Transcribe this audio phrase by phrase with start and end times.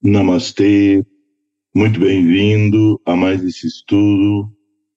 [0.00, 1.04] Namastê,
[1.74, 4.48] muito bem-vindo a mais esse estudo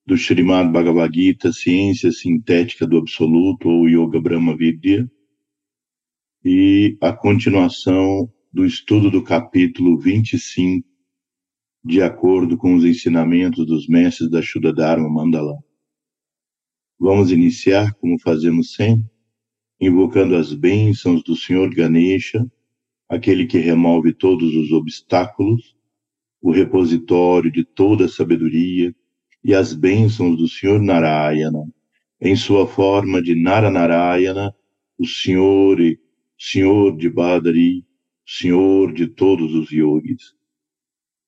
[0.05, 5.09] do Srimad Bhagavad Gita, Ciência Sintética do Absoluto, ou Yoga Brahma Vidya,
[6.45, 10.87] e a continuação do estudo do capítulo 25,
[11.83, 15.57] de acordo com os ensinamentos dos mestres da Shuddha Dharma Mandala.
[16.99, 19.09] Vamos iniciar, como fazemos sempre,
[19.79, 22.45] invocando as bênçãos do Senhor Ganesha,
[23.12, 25.75] aquele que remove todos os obstáculos,
[26.41, 28.96] o repositório de toda a sabedoria
[29.43, 31.61] e as bênçãos do Senhor Narayana,
[32.22, 34.55] em sua forma de Naranarayana,
[34.98, 35.78] o Senhor
[36.40, 37.86] Senhor de Badari,
[38.26, 40.34] Senhor de todos os yogis.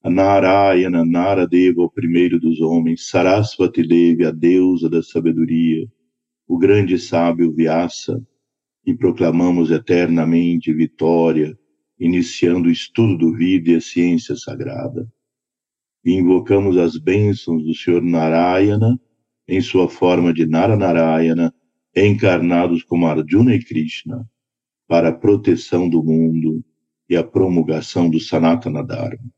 [0.02, 5.86] A Narayana, Naradeva, o primeiro dos homens, Sarasvati Devi, a deusa da sabedoria,
[6.48, 8.26] o grande sábio Vyasa,
[8.86, 11.58] e proclamamos eternamente vitória
[12.04, 15.10] iniciando o estudo do vida e a ciência sagrada.
[16.04, 19.00] E invocamos as bênçãos do Senhor Narayana,
[19.48, 21.56] em sua forma de Naranarayana,
[21.96, 24.30] encarnados como Arjuna e Krishna,
[24.86, 26.62] para a proteção do mundo
[27.10, 29.32] e a promulgação do Sanatana Dharma.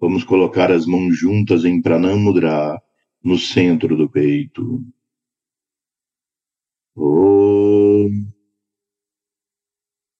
[0.00, 2.82] Vamos colocar as mãos juntas em Pranamudra,
[3.22, 4.84] no centro do peito.
[6.96, 8.33] Om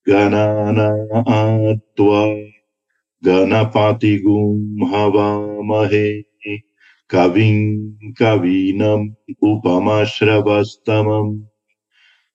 [0.09, 2.25] गणनात्वा
[3.27, 6.23] गणपतिगुं हवामहे।
[7.11, 9.09] कविं कवीनम्
[9.43, 11.41] उपमश्रवस्तमम्।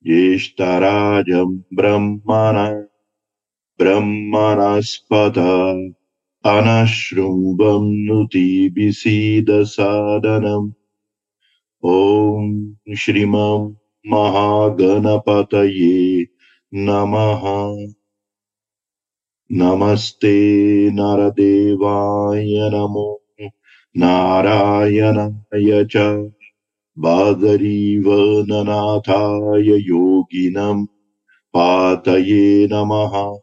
[0.06, 2.84] ज्येष्ठराजम् ब्रह्मण
[3.80, 5.40] ब्रह्मणस्पत
[6.45, 10.72] अनश्रुम्बम् नुतिभिसीदसादनम्।
[11.86, 13.73] ॐ श्रीमम्
[14.08, 16.09] महागणपतये
[16.73, 17.94] नमः।
[19.52, 23.23] नमस्ते नरदेवाय नमो।
[23.98, 25.97] नारायणाय च
[27.00, 30.85] बादरीवननाथाय योगिनं
[31.53, 33.40] पातये नमः।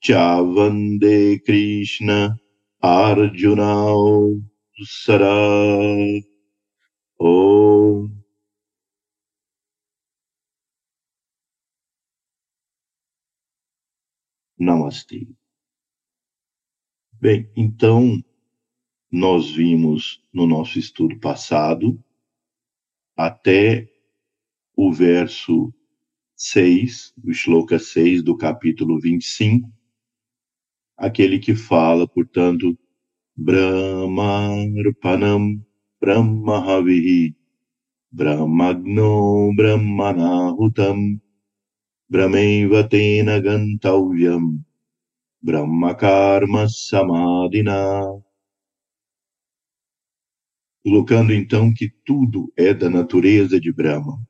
[0.03, 2.36] च वंदे कृष्ण
[2.82, 4.41] अर्जुनौ
[4.78, 5.36] सरा
[7.26, 8.16] ॐ
[14.58, 15.28] Namastê.
[17.20, 18.22] Bem, então,
[19.10, 22.00] nós vimos no nosso estudo passado
[23.16, 23.90] até
[24.76, 25.74] o verso
[26.36, 29.72] 6, o Shloka 6 do capítulo 25,
[30.96, 32.78] aquele que fala, portanto,
[33.34, 35.64] Brahmarpanam
[36.00, 37.34] Brahmahavihi
[38.10, 41.20] Brahmagno Brahmanahutam
[42.08, 44.64] Brahmaiva tena gantavyam
[45.42, 48.22] Brahmakarma samadhina.
[50.84, 54.24] Colocando então que tudo é da natureza de Brahma.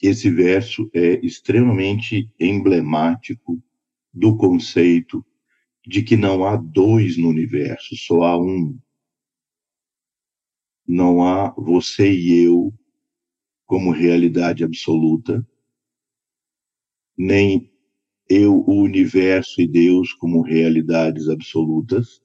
[0.00, 3.62] Esse verso é extremamente emblemático
[4.10, 5.22] do conceito
[5.86, 8.78] de que não há dois no universo, só há um.
[10.86, 12.72] Não há você e eu
[13.66, 15.46] como realidade absoluta,
[17.16, 17.70] nem
[18.28, 22.22] eu, o universo e Deus como realidades absolutas,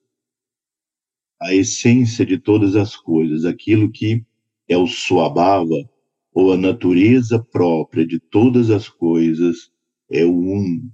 [1.41, 4.25] a essência de todas as coisas, aquilo que
[4.67, 5.89] é o Swabhava,
[6.33, 9.71] ou a natureza própria de todas as coisas,
[10.11, 10.89] é o Um,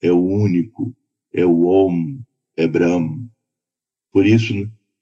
[0.00, 0.94] é o único,
[1.32, 2.20] é o Om,
[2.56, 3.28] é Brahm.
[4.10, 4.54] Por isso,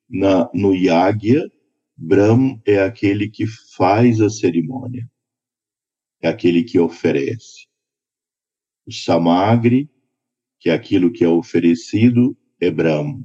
[0.08, 1.50] na, no Yagya,
[1.96, 5.10] Brahm é aquele que faz a cerimônia,
[6.20, 7.69] é aquele que oferece.
[8.90, 9.88] O samagri,
[10.58, 13.24] que é aquilo que é oferecido, é Brahma.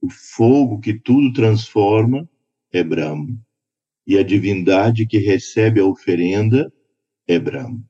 [0.00, 2.30] O fogo que tudo transforma
[2.70, 3.36] é Brahma.
[4.06, 6.72] E a divindade que recebe a oferenda
[7.26, 7.84] é Brahma.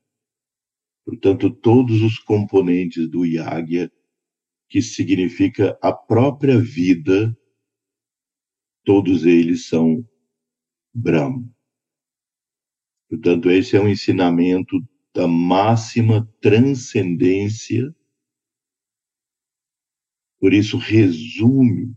[1.05, 3.91] Portanto, todos os componentes do Yagya,
[4.67, 7.37] que significa a própria vida,
[8.83, 10.03] todos eles são
[10.91, 11.47] Brahma.
[13.07, 17.93] Portanto, esse é um ensinamento da máxima transcendência.
[20.39, 21.93] Por isso, resume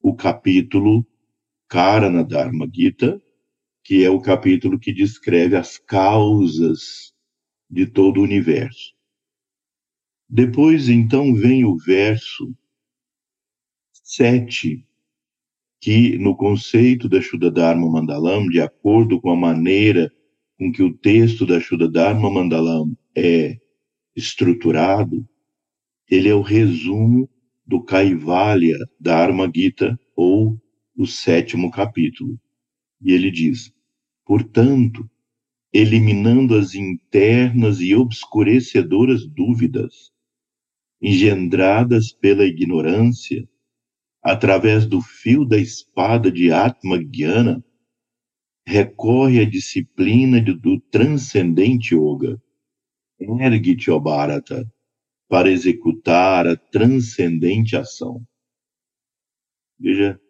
[0.00, 1.06] o capítulo
[1.68, 3.20] Karana Dharma Gita,
[3.82, 7.14] que é o capítulo que descreve as causas
[7.68, 8.94] de todo o universo.
[10.28, 12.54] Depois, então, vem o verso
[14.02, 14.86] 7,
[15.80, 20.10] que no conceito da Shuddha Dharma Mandalam, de acordo com a maneira
[20.64, 23.58] com que o texto da Shuddha Dharma Mandalam é
[24.16, 25.28] estruturado,
[26.10, 27.28] ele é o resumo
[27.66, 30.58] do Kaivalya Dharma Gita, ou
[30.96, 32.40] o sétimo capítulo.
[32.98, 33.70] E ele diz:
[34.24, 35.06] portanto,
[35.70, 40.14] eliminando as internas e obscurecedoras dúvidas
[40.98, 43.46] engendradas pela ignorância,
[44.22, 47.62] através do fio da espada de Atma Gyana,
[48.66, 52.40] recorre à disciplina do transcendente yoga.
[53.20, 54.70] Ergue-te, ó Bharata,
[55.28, 58.26] para executar a transcendente ação.
[59.78, 60.20] Veja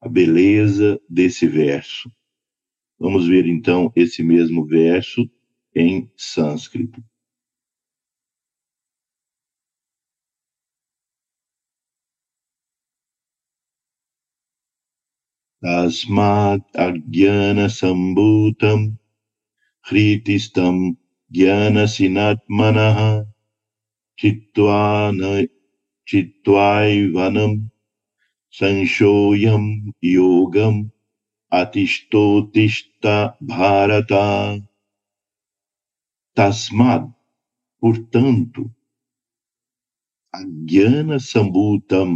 [0.00, 2.10] a beleza desse verso.
[2.98, 5.28] Vamos ver então esse mesmo verso
[5.74, 7.02] em sânscrito.
[15.62, 18.80] Tasmat agyana sambutam
[19.86, 20.76] hritistam
[21.36, 23.10] gyana sinatmanaha
[26.08, 27.52] chitvaivanam
[28.56, 29.64] sanshoyam
[30.14, 30.76] yogam
[31.60, 33.16] atistotista
[33.48, 34.26] bharata.
[36.36, 37.04] Tasmad,
[37.80, 38.62] portanto,
[40.38, 42.10] agyana sambutam,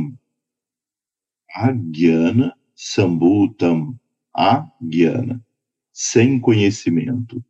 [1.66, 3.98] agyana sambutam,
[4.32, 5.44] agyana,
[5.92, 7.44] sem conhecimento,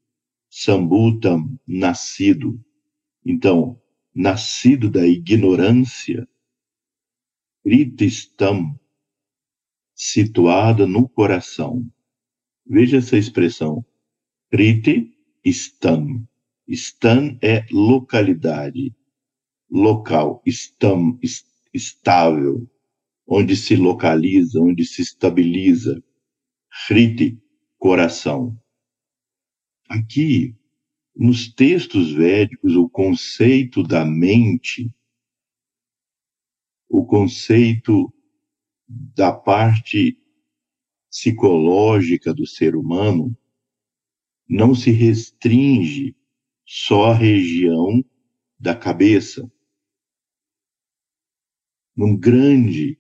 [0.51, 2.61] sambutam, nascido.
[3.25, 3.81] Então,
[4.15, 6.29] nascido da ignorância,
[7.63, 8.79] kritistam,
[9.95, 11.91] situada no coração.
[12.67, 13.85] Veja essa expressão.
[14.51, 15.15] Kriti
[15.47, 16.27] Stam.
[17.43, 18.95] É localidade,
[19.71, 20.43] local.
[20.47, 21.19] Stam,
[21.73, 22.69] estável,
[23.27, 26.03] onde se localiza, onde se estabiliza.
[26.89, 27.41] Hriti,
[27.79, 28.59] coração.
[29.89, 30.57] Aqui,
[31.15, 34.93] nos textos védicos, o conceito da mente,
[36.89, 38.13] o conceito
[38.89, 40.19] da parte
[41.09, 43.37] psicológica do ser humano
[44.49, 46.17] não se restringe
[46.67, 48.05] só à região
[48.59, 49.51] da cabeça.
[51.97, 52.99] Num grande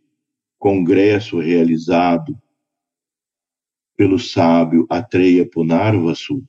[0.64, 2.40] congresso realizado
[3.94, 6.42] pelo sábio Atreya Punarvasu,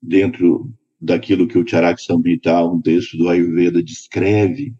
[0.00, 4.74] dentro daquilo que o Charak Samhita, um texto do Ayurveda, descreve,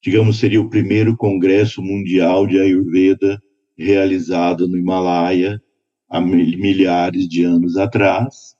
[0.00, 3.42] digamos, seria o primeiro congresso mundial de Ayurveda
[3.76, 5.60] realizado no Himalaia
[6.08, 8.56] há milhares de anos atrás.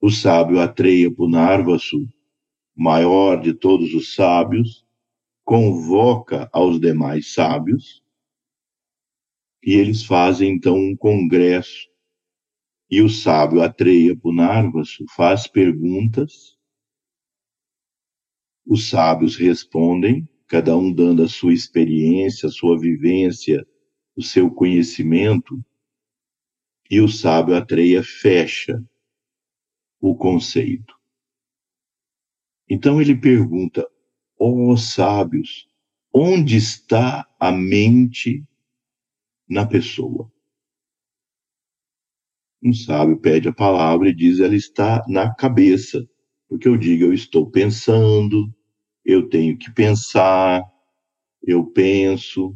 [0.00, 2.08] O sábio Atreya Punarvasu,
[2.74, 4.84] maior de todos os sábios,
[5.44, 8.02] convoca aos demais sábios
[9.62, 11.88] e eles fazem então um congresso.
[12.90, 16.58] E o sábio Atreya Punarvasu faz perguntas
[18.70, 23.66] os sábios respondem, cada um dando a sua experiência, a sua vivência,
[24.14, 25.60] o seu conhecimento,
[26.88, 28.80] e o sábio Atreia fecha
[30.00, 30.99] o conceito.
[32.70, 33.84] Então ele pergunta:
[34.38, 35.68] ó oh, sábios,
[36.14, 38.46] onde está a mente
[39.48, 40.32] na pessoa?
[42.62, 46.08] Um sábio pede a palavra e diz: ela está na cabeça,
[46.48, 48.54] porque eu digo, eu estou pensando,
[49.04, 50.62] eu tenho que pensar,
[51.42, 52.54] eu penso.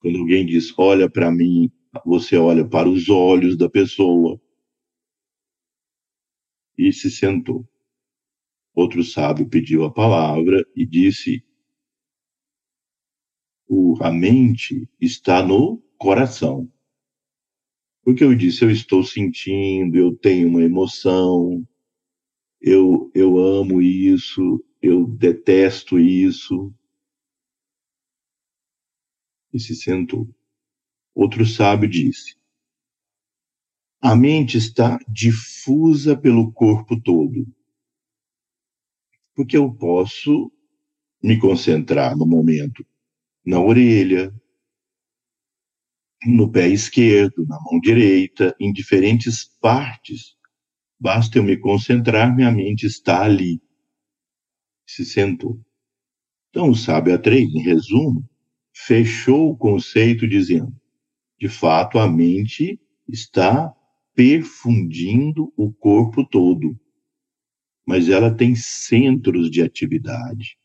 [0.00, 1.70] Quando alguém diz, olha para mim,
[2.04, 4.40] você olha para os olhos da pessoa.
[6.78, 7.68] E se sentou.
[8.74, 11.44] Outro sábio pediu a palavra e disse:
[14.00, 16.70] a mente está no coração.
[18.04, 21.66] Porque eu disse, eu estou sentindo, eu tenho uma emoção,
[22.60, 26.74] eu, eu amo isso, eu detesto isso.
[29.52, 30.28] E se sentou.
[31.14, 32.34] Outro sábio disse:
[34.00, 37.46] A mente está difusa pelo corpo todo.
[39.34, 40.52] Porque eu posso
[41.22, 42.84] me concentrar no momento
[43.44, 44.32] na orelha,
[46.24, 50.36] no pé esquerdo, na mão direita, em diferentes partes.
[51.00, 53.60] Basta eu me concentrar, minha mente está ali
[54.86, 55.60] se sentou.
[56.50, 58.28] Então, o sábio A3, em resumo,
[58.74, 60.74] fechou o conceito dizendo:
[61.38, 63.74] de fato, a mente está
[64.14, 66.78] perfundindo o corpo todo,
[67.86, 70.58] mas ela tem centros de atividade.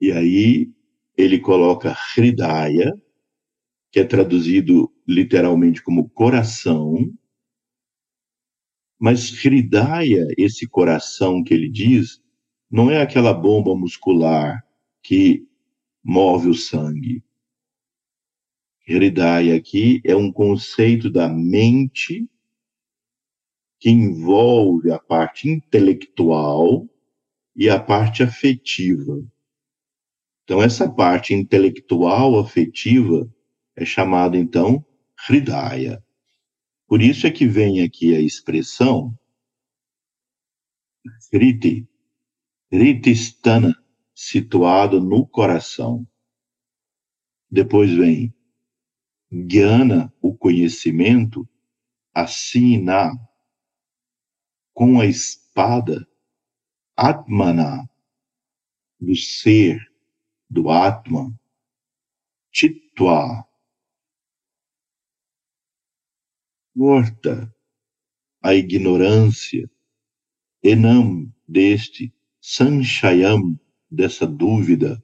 [0.00, 0.72] E aí
[1.16, 2.92] ele coloca Hridaya,
[3.90, 7.12] que é traduzido literalmente como coração,
[8.98, 12.22] mas Hridaya, esse coração que ele diz,
[12.70, 14.64] não é aquela bomba muscular
[15.02, 15.46] que
[16.02, 17.22] move o sangue.
[18.88, 22.28] Hridaya aqui é um conceito da mente
[23.82, 26.88] que envolve a parte intelectual
[27.56, 29.20] e a parte afetiva.
[30.44, 33.28] Então, essa parte intelectual afetiva
[33.74, 34.86] é chamada, então,
[35.28, 36.00] Hridaya.
[36.86, 39.18] Por isso é que vem aqui a expressão
[41.32, 41.84] Hriti,
[42.70, 43.76] Hritistana,
[44.14, 46.06] situado no coração.
[47.50, 48.32] Depois vem
[49.28, 51.48] Gyana, o conhecimento,
[52.14, 53.10] Asina,
[54.72, 56.06] com a espada,
[56.96, 57.88] Atmana,
[59.00, 59.80] do ser,
[60.48, 61.38] do Atman,
[62.52, 63.46] Chitwa,
[66.74, 67.52] morta
[68.42, 69.70] a ignorância,
[70.62, 73.58] enam deste, sanchayam
[73.90, 75.02] dessa dúvida,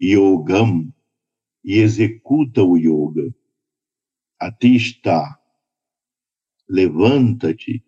[0.00, 0.92] yogam,
[1.64, 3.34] e executa o yoga.
[4.40, 5.38] Atista,
[6.68, 7.84] levanta-te,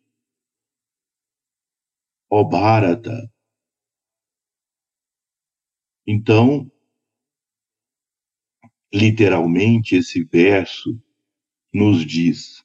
[2.31, 3.31] ó Bharata.
[6.07, 6.71] Então,
[8.93, 10.99] literalmente, esse verso
[11.73, 12.65] nos diz: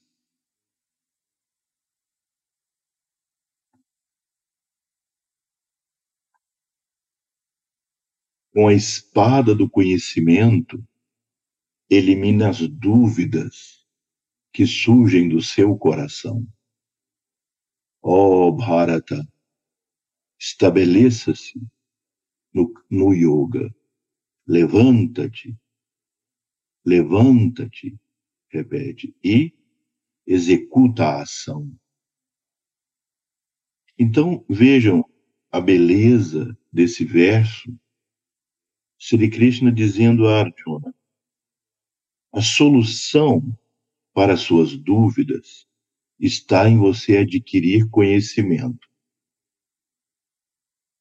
[8.54, 10.82] com a espada do conhecimento,
[11.90, 13.86] elimina as dúvidas
[14.54, 16.48] que surgem do seu coração.
[18.02, 19.28] Ó oh, Bharata,
[20.40, 21.60] estabeleça-se
[22.54, 23.74] no, no yoga.
[24.48, 25.58] Levanta-te
[26.86, 28.00] levanta-te,
[28.50, 29.52] repete, e
[30.28, 31.74] executa a ação.
[33.98, 35.04] Então, vejam
[35.52, 37.76] a beleza desse verso,
[39.00, 40.94] Sri Krishna dizendo a Arjuna,
[42.32, 43.58] a solução
[44.14, 45.68] para suas dúvidas
[46.20, 48.88] está em você adquirir conhecimento.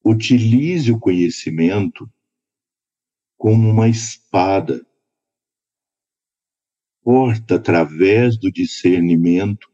[0.05, 2.07] Utilize o conhecimento
[3.35, 4.85] como uma espada
[7.01, 9.73] porta através do discernimento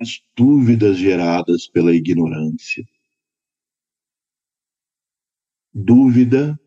[0.00, 2.84] as dúvidas geradas pela ignorância.
[5.74, 6.58] Dúvida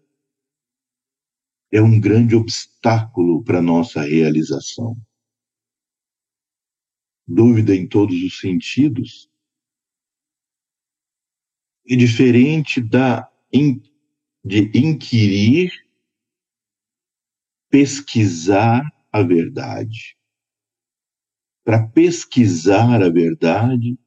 [1.71, 4.95] é um grande obstáculo para nossa realização.
[7.33, 9.29] Dúvida em todos os sentidos
[11.87, 13.29] é diferente da
[14.43, 15.71] de inquirir
[17.69, 18.83] pesquisar
[19.13, 20.17] a verdade.
[21.63, 23.97] Para pesquisar a verdade,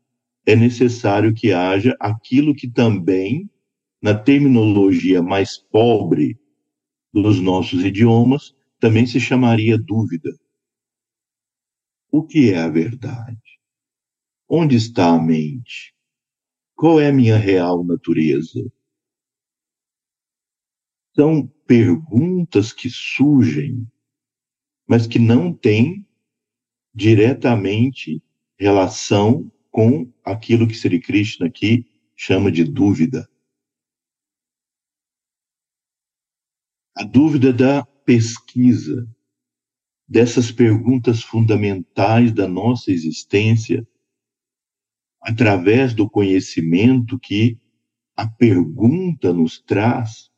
[0.44, 3.48] é necessário que haja aquilo que também,
[4.02, 6.38] na terminologia mais pobre
[7.10, 10.38] dos nossos idiomas, também se chamaria dúvida.
[12.16, 13.58] O que é a verdade?
[14.48, 15.92] Onde está a mente?
[16.76, 18.72] Qual é a minha real natureza?
[21.12, 23.84] São perguntas que surgem,
[24.86, 26.06] mas que não têm
[26.94, 28.22] diretamente
[28.56, 33.28] relação com aquilo que Sri Krishna aqui chama de dúvida.
[36.96, 39.04] A dúvida da pesquisa,
[40.06, 43.86] dessas perguntas fundamentais da nossa existência,
[45.20, 47.58] através do conhecimento que
[48.16, 50.30] a pergunta nos traz,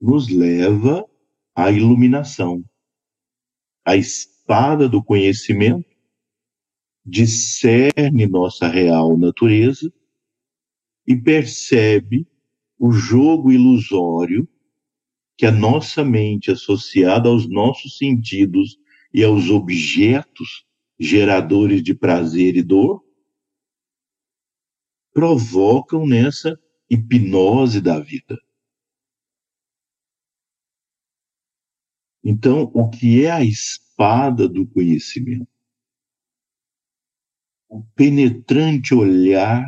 [0.00, 1.04] nos leva
[1.54, 2.64] à iluminação.
[3.84, 5.94] A espada do conhecimento
[7.04, 9.92] discerne nossa real natureza
[11.06, 12.26] e percebe
[12.78, 14.48] o jogo ilusório
[15.36, 18.78] que a nossa mente associada aos nossos sentidos
[19.12, 20.64] e aos objetos
[20.98, 23.04] geradores de prazer e dor
[25.12, 26.58] provocam nessa
[26.90, 28.38] hipnose da vida.
[32.22, 35.48] Então, o que é a espada do conhecimento?
[37.68, 39.64] O penetrante olhar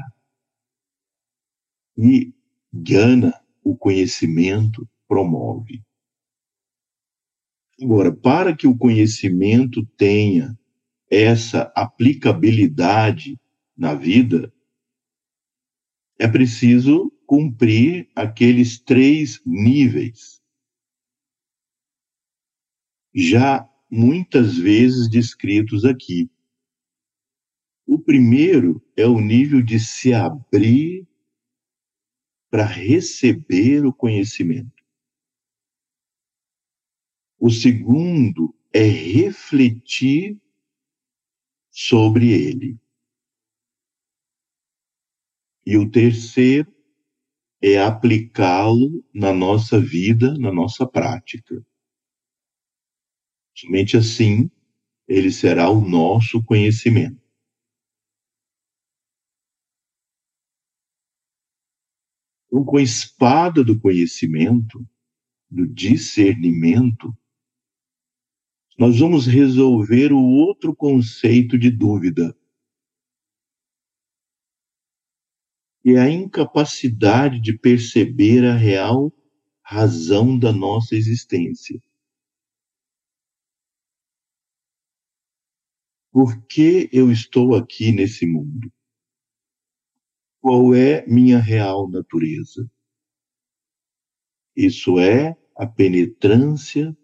[1.98, 2.34] E
[2.72, 3.32] Jnana,
[3.64, 5.82] o conhecimento, promove.
[7.82, 10.58] Agora, para que o conhecimento tenha
[11.10, 13.38] essa aplicabilidade
[13.76, 14.52] na vida,
[16.18, 20.42] é preciso cumprir aqueles três níveis,
[23.14, 26.30] já muitas vezes descritos aqui.
[27.86, 31.06] O primeiro é o nível de se abrir
[32.50, 34.75] para receber o conhecimento.
[37.38, 40.40] O segundo é refletir
[41.70, 42.78] sobre ele.
[45.64, 46.72] E o terceiro
[47.60, 51.64] é aplicá-lo na nossa vida, na nossa prática.
[53.54, 54.50] Somente assim
[55.08, 57.20] ele será o nosso conhecimento.
[62.46, 64.86] Então, com a espada do conhecimento,
[65.50, 67.16] do discernimento,
[68.78, 72.36] nós vamos resolver o outro conceito de dúvida,
[75.84, 79.12] e a incapacidade de perceber a real
[79.62, 81.80] razão da nossa existência.
[86.10, 88.72] Por que eu estou aqui nesse mundo?
[90.40, 92.68] Qual é minha real natureza?
[94.56, 96.96] Isso é a penetrância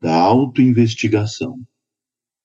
[0.00, 1.62] da autoinvestigação,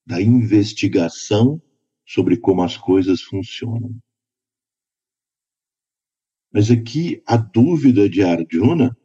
[0.06, 1.62] da investigação
[2.06, 3.96] sobre como as coisas funcionam.
[6.52, 8.98] Mas aqui a dúvida de Arjuna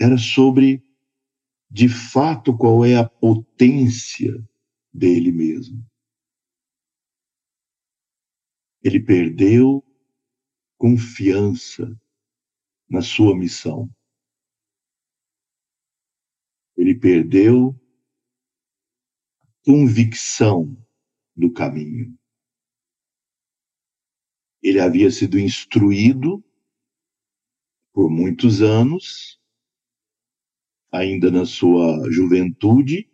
[0.00, 0.82] era sobre,
[1.70, 4.32] de fato, qual é a potência
[4.92, 5.84] dele mesmo.
[8.82, 9.84] Ele perdeu
[10.76, 11.98] confiança
[12.88, 13.88] na sua missão
[16.76, 17.78] ele perdeu
[19.64, 20.76] convicção
[21.34, 22.16] do caminho.
[24.62, 26.44] Ele havia sido instruído
[27.92, 29.40] por muitos anos,
[30.90, 33.08] ainda na sua juventude,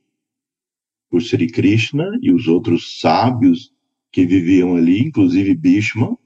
[1.09, 3.75] por Sri Krishna e os outros sábios
[4.13, 6.17] que viviam ali, inclusive Bhishma.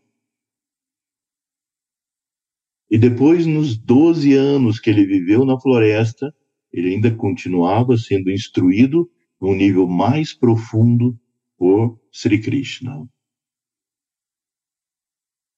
[2.91, 6.35] E depois, nos 12 anos que ele viveu na floresta,
[6.75, 9.09] ele ainda continuava sendo instruído
[9.41, 11.17] num nível mais profundo
[11.57, 13.09] por Sri Krishna.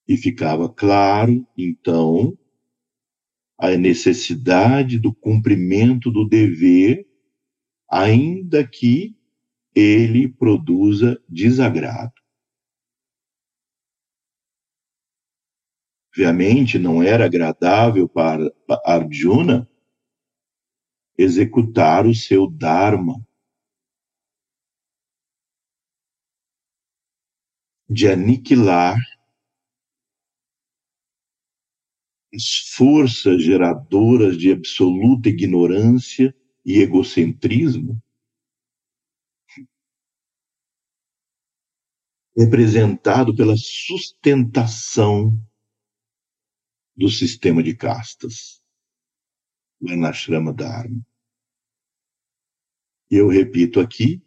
[0.07, 2.39] E ficava claro, então,
[3.59, 7.09] a necessidade do cumprimento do dever,
[7.91, 9.17] ainda que
[9.75, 12.13] ele produza desagrado.
[16.11, 18.51] Obviamente, não era agradável para
[18.85, 19.67] Arjuna
[21.19, 23.15] executar o seu Dharma.
[27.89, 28.97] De aniquilar
[32.35, 38.03] as forças geradoras de absoluta ignorância e egocentrismo,
[42.37, 45.33] representado pela sustentação
[46.95, 48.66] do sistema de castas.
[49.81, 51.05] Varnashrama Dharma.
[53.11, 54.23] Eu repito aqui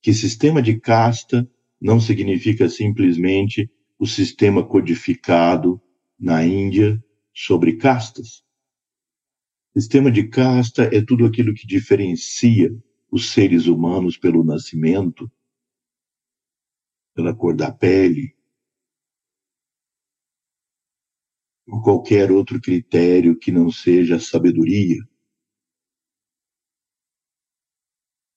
[0.00, 1.48] que sistema de casta
[1.80, 5.80] não significa simplesmente o sistema codificado
[6.18, 8.44] na Índia sobre castas.
[9.76, 12.74] Sistema de casta é tudo aquilo que diferencia
[13.10, 15.30] os seres humanos pelo nascimento,
[17.14, 18.33] pela cor da pele,
[21.66, 24.96] ou qualquer outro critério que não seja sabedoria.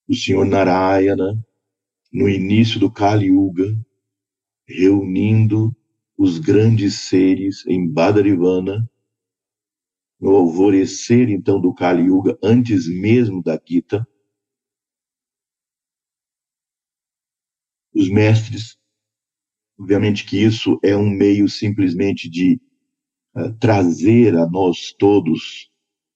[0.08, 1.46] O Senhor Narayana,
[2.12, 3.78] no início do Kali Yuga,
[4.66, 5.76] reunindo
[6.18, 8.90] os grandes seres em Badarivana,
[10.20, 14.08] no alvorecer então do Kali Yuga, antes mesmo da Gita,
[17.94, 18.78] os mestres,
[19.78, 22.60] obviamente que isso é um meio simplesmente de
[23.38, 25.70] eh, trazer a nós todos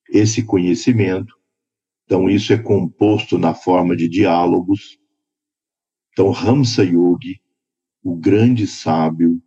[0.09, 1.35] esse conhecimento.
[2.05, 4.97] Então, isso é composto na forma de diálogos.
[6.11, 7.39] Então, Ramsa Yogi,
[8.03, 9.41] o grande sábio,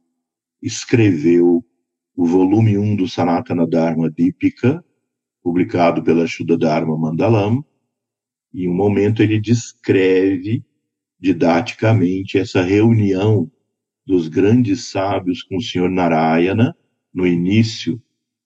[0.63, 1.65] escreveu
[2.17, 4.83] o volume 1 do Sanatana Dharma Dipika,
[5.43, 7.63] publicado pela Shuddha Dharma Mandalam,
[8.53, 10.65] e em um momento ele descreve
[11.21, 13.51] didaticamente essa reunião
[14.07, 16.75] dos grandes sábios com o Senhor Narayana,
[17.15, 18.03] no início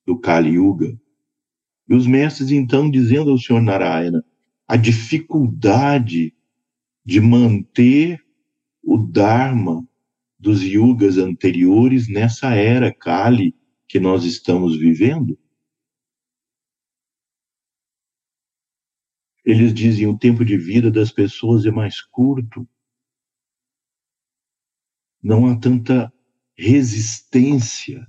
[0.07, 1.01] do Kali Yuga.
[1.89, 4.23] E os mestres, então, dizendo ao Senhor Narayana
[4.67, 6.35] a dificuldade
[7.05, 8.23] de manter
[8.83, 9.89] o Dharma
[10.39, 13.57] dos yugas anteriores nessa era Kali
[13.89, 15.39] que nós estamos vivendo.
[19.45, 22.69] Eles dizem o tempo de vida das pessoas é mais curto.
[25.23, 26.13] Não há tanta
[26.55, 28.07] resistência.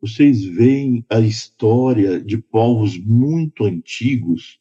[0.00, 4.58] Vocês veem a história de povos muito antigos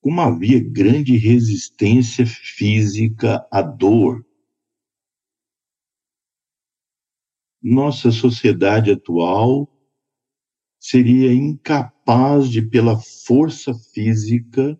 [0.00, 4.24] como havia grande resistência física à dor.
[7.62, 9.66] Nossa sociedade atual
[10.78, 14.78] seria incapaz de, pela força física,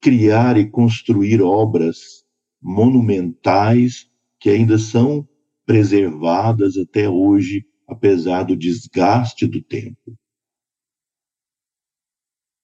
[0.00, 2.24] criar e construir obras
[2.62, 5.28] monumentais que ainda são
[5.66, 10.16] preservadas até hoje, apesar do desgaste do tempo.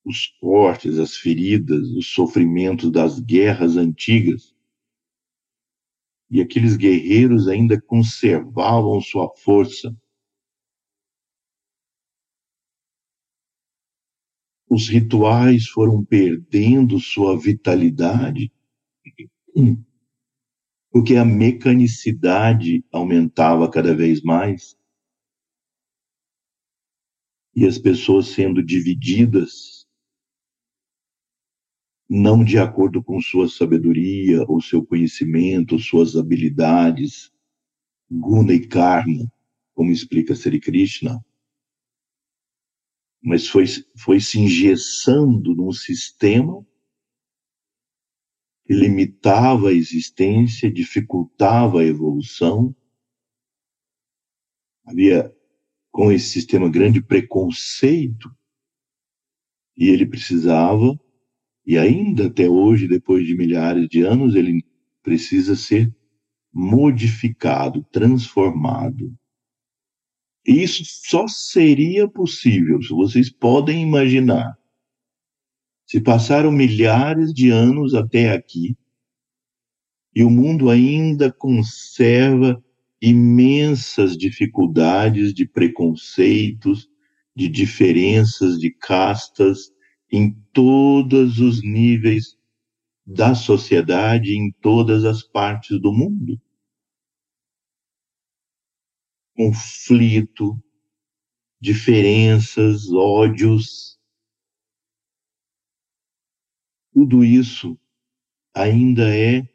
[0.05, 4.55] Os cortes, as feridas, os sofrimentos das guerras antigas.
[6.31, 9.95] E aqueles guerreiros ainda conservavam sua força
[14.69, 18.53] os rituais foram perdendo sua vitalidade,
[20.91, 24.77] porque a mecanicidade aumentava cada vez mais
[27.57, 29.87] e as pessoas sendo divididas
[32.09, 37.33] não de acordo com sua sabedoria ou seu conhecimento, suas habilidades,
[38.09, 39.33] guna e karma,
[39.75, 41.25] como explica Sri Krishna,
[43.21, 43.65] mas foi,
[43.97, 46.65] foi se engessando num sistema
[48.65, 52.75] que limitava a existência, dificultava a evolução.
[54.85, 55.36] Havia
[55.97, 58.31] com esse sistema grande preconceito
[59.75, 60.95] e ele precisava,
[61.65, 64.63] e ainda até hoje, depois de milhares de anos, ele
[65.03, 65.91] precisa ser
[66.53, 69.11] modificado, transformado.
[70.47, 74.55] E isso só seria possível, se vocês podem imaginar,
[75.87, 78.77] se passaram milhares de anos até aqui
[80.15, 82.63] e o mundo ainda conserva
[83.01, 86.89] imensas dificuldades de preconceitos,
[87.35, 89.71] de diferenças de castas
[90.11, 92.37] em todos os níveis
[93.07, 96.41] da sociedade, em todas as partes do mundo
[99.37, 100.59] conflito,
[101.61, 104.01] diferenças, ódios.
[106.93, 107.79] Tudo isso
[108.55, 109.47] ainda é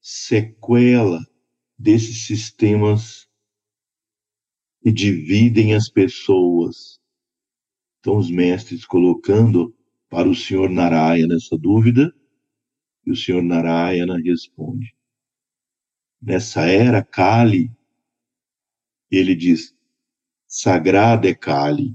[0.00, 1.20] sequela
[1.78, 3.28] desses sistemas
[4.82, 6.98] que dividem as pessoas.
[8.00, 9.74] Então, os mestres colocando
[10.08, 12.12] para o senhor Narayana essa dúvida,
[13.06, 14.94] e o senhor Narayana responde.
[16.20, 17.70] Nessa era Kali,
[19.10, 19.74] ele diz:
[20.46, 21.94] sagrada é Kali.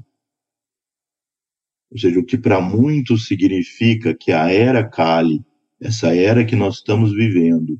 [1.92, 5.46] Ou seja, o que para muitos significa que a era Kali,
[5.80, 7.80] essa era que nós estamos vivendo,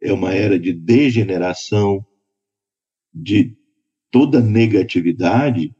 [0.00, 2.04] é uma era de degeneração,
[3.12, 3.56] de
[4.10, 5.74] toda negatividade,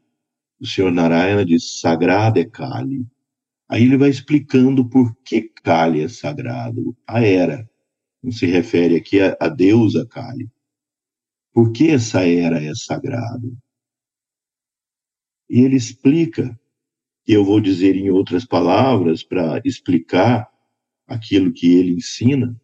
[0.59, 3.05] o senhor Narayana diz: sagrada é Kali.
[3.69, 7.69] Aí ele vai explicando por que Kali é sagrado, a era.
[8.23, 10.49] Não se refere aqui a, a deusa Kali.
[11.53, 13.47] Por que essa era é sagrada?
[15.49, 16.59] E ele explica,
[17.27, 20.51] e eu vou dizer em outras palavras para explicar
[21.07, 22.59] aquilo que ele ensina.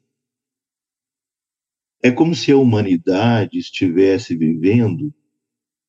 [2.06, 5.14] É como se a humanidade estivesse vivendo,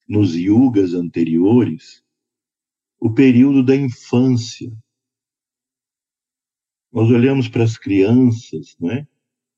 [0.09, 2.05] nos yugas anteriores,
[3.00, 4.70] o período da infância.
[6.92, 9.09] Nós olhamos para as crianças, não é?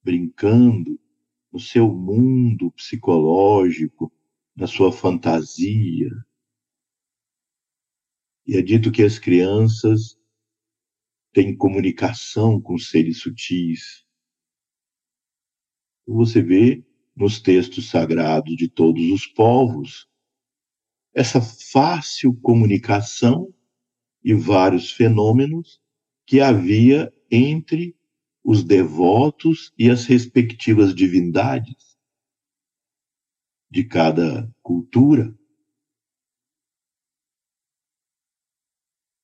[0.02, 0.98] brincando,
[1.52, 4.10] no seu mundo psicológico,
[4.54, 6.08] na sua fantasia.
[8.46, 10.18] E é dito que as crianças
[11.34, 14.05] têm comunicação com seres sutis.
[16.06, 16.84] Você vê
[17.16, 20.08] nos textos sagrados de todos os povos
[21.14, 23.52] essa fácil comunicação
[24.22, 25.80] e vários fenômenos
[26.26, 27.96] que havia entre
[28.44, 31.96] os devotos e as respectivas divindades
[33.70, 35.34] de cada cultura.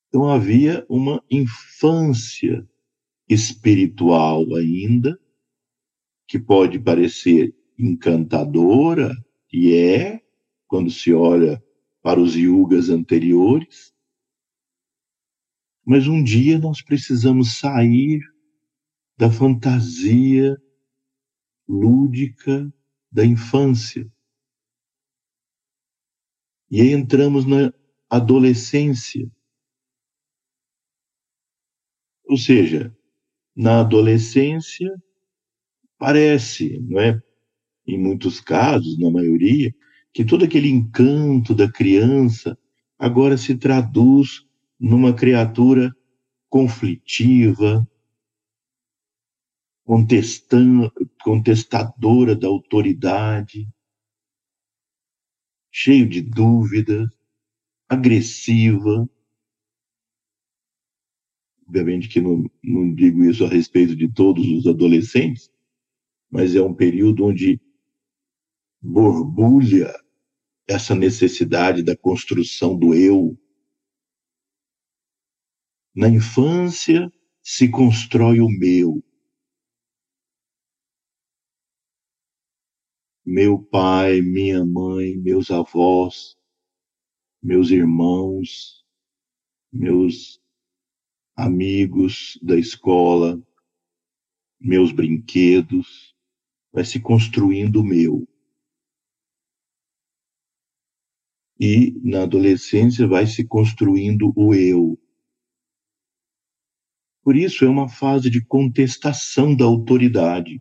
[0.09, 2.68] Então havia uma infância
[3.29, 5.21] espiritual ainda
[6.33, 9.14] que pode parecer encantadora,
[9.53, 10.18] e é,
[10.66, 11.62] quando se olha
[12.01, 13.95] para os yugas anteriores,
[15.85, 18.23] mas um dia nós precisamos sair
[19.14, 20.57] da fantasia
[21.68, 22.73] lúdica
[23.11, 24.11] da infância.
[26.71, 27.75] E aí entramos na
[28.09, 29.31] adolescência.
[32.25, 32.97] Ou seja,
[33.55, 34.90] na adolescência,
[36.03, 37.23] parece, não é?
[37.87, 39.73] Em muitos casos, na maioria,
[40.12, 42.59] que todo aquele encanto da criança
[42.99, 44.45] agora se traduz
[44.81, 45.95] numa criatura
[46.51, 47.87] conflitiva,
[51.23, 53.69] contestadora da autoridade,
[55.71, 57.09] cheio de dúvidas,
[57.88, 59.09] agressiva.
[61.65, 65.52] Obviamente que não, não digo isso a respeito de todos os adolescentes,
[66.33, 67.61] mas é um período onde
[68.81, 69.92] borbulha
[70.66, 73.38] essa necessidade da construção do eu.
[75.95, 79.05] Na infância se constrói o meu.
[83.25, 86.37] Meu pai, minha mãe, meus avós,
[87.42, 88.83] meus irmãos,
[89.71, 90.42] meus
[91.37, 93.40] amigos da escola,
[94.59, 96.12] meus brinquedos,
[96.73, 98.27] vai se construindo o meu.
[101.65, 104.99] e na adolescência vai se construindo o eu.
[107.23, 110.61] Por isso é uma fase de contestação da autoridade.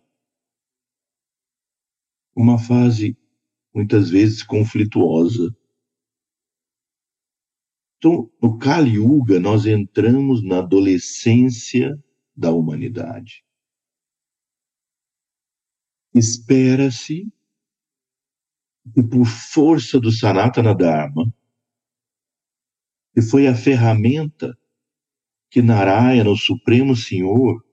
[2.36, 3.18] Uma fase
[3.74, 5.50] muitas vezes conflituosa.
[7.98, 12.00] Então, no Kali Yuga, nós entramos na adolescência
[12.36, 13.44] da humanidade.
[16.14, 17.32] Espera-se
[18.96, 21.34] e por força do Sanatana Dharma,
[23.14, 24.58] que foi a ferramenta
[25.50, 27.64] que Narayana, o Supremo Senhor,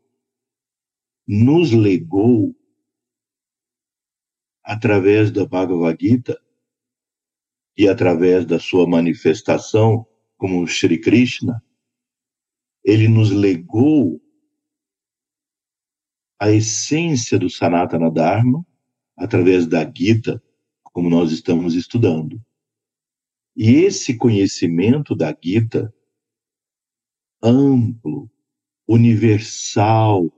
[1.27, 2.55] nos legou
[4.64, 6.40] através da Bhagavad Gita
[7.77, 11.62] e através da sua manifestação como Sri Krishna,
[12.85, 14.20] ele nos legou
[16.38, 18.64] a essência do Sanatana Dharma
[19.16, 20.42] através da Gita
[20.98, 22.42] como nós estamos estudando.
[23.57, 25.94] E esse conhecimento da Gita,
[27.40, 28.29] amplo,
[28.87, 30.29] universal,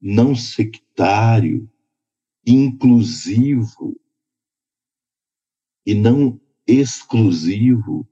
[0.00, 1.70] não sectário,
[2.44, 3.96] inclusivo
[5.86, 8.08] e não exclusivo,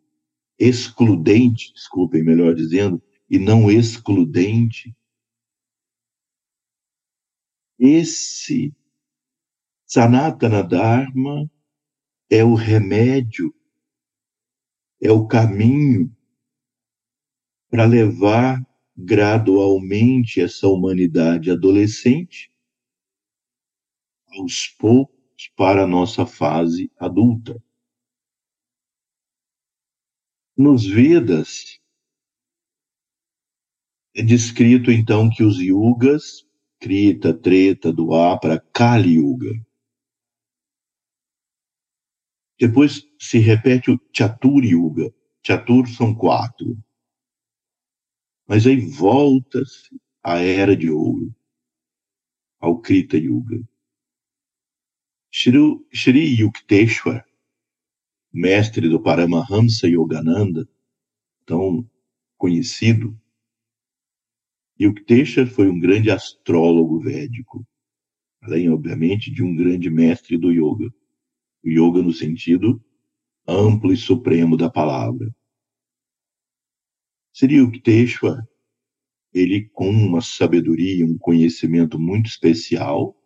[0.59, 4.95] excludente, desculpem, melhor dizendo, e não excludente.
[7.83, 8.77] Esse
[9.87, 11.51] Sanatana Dharma
[12.29, 13.55] é o remédio,
[15.01, 16.15] é o caminho
[17.71, 18.63] para levar
[18.95, 22.53] gradualmente essa humanidade adolescente
[24.29, 27.65] aos poucos para a nossa fase adulta.
[30.55, 31.81] Nos Vedas
[34.15, 36.47] é descrito então que os yugas,
[36.81, 39.53] Krita, Treta, Dwapara, Kali Yuga,
[42.59, 45.15] depois se repete o Chatur Yuga.
[45.43, 46.77] Chatur são quatro.
[48.47, 51.35] Mas aí volta-se a era de ouro,
[52.59, 53.67] ao Krita Yuga.
[55.33, 57.25] Shri Yukteswar,
[58.33, 60.69] mestre do Paramahamsa Yogananda,
[61.47, 61.89] tão
[62.37, 63.19] conhecido,
[64.81, 67.67] Yukteswar foi um grande astrólogo védico,
[68.41, 70.91] além, obviamente, de um grande mestre do yoga
[71.65, 72.83] yoga no sentido
[73.47, 75.35] amplo e supremo da palavra.
[77.33, 78.47] Seria o Yukteswar,
[79.33, 83.17] ele com uma sabedoria, um conhecimento muito especial,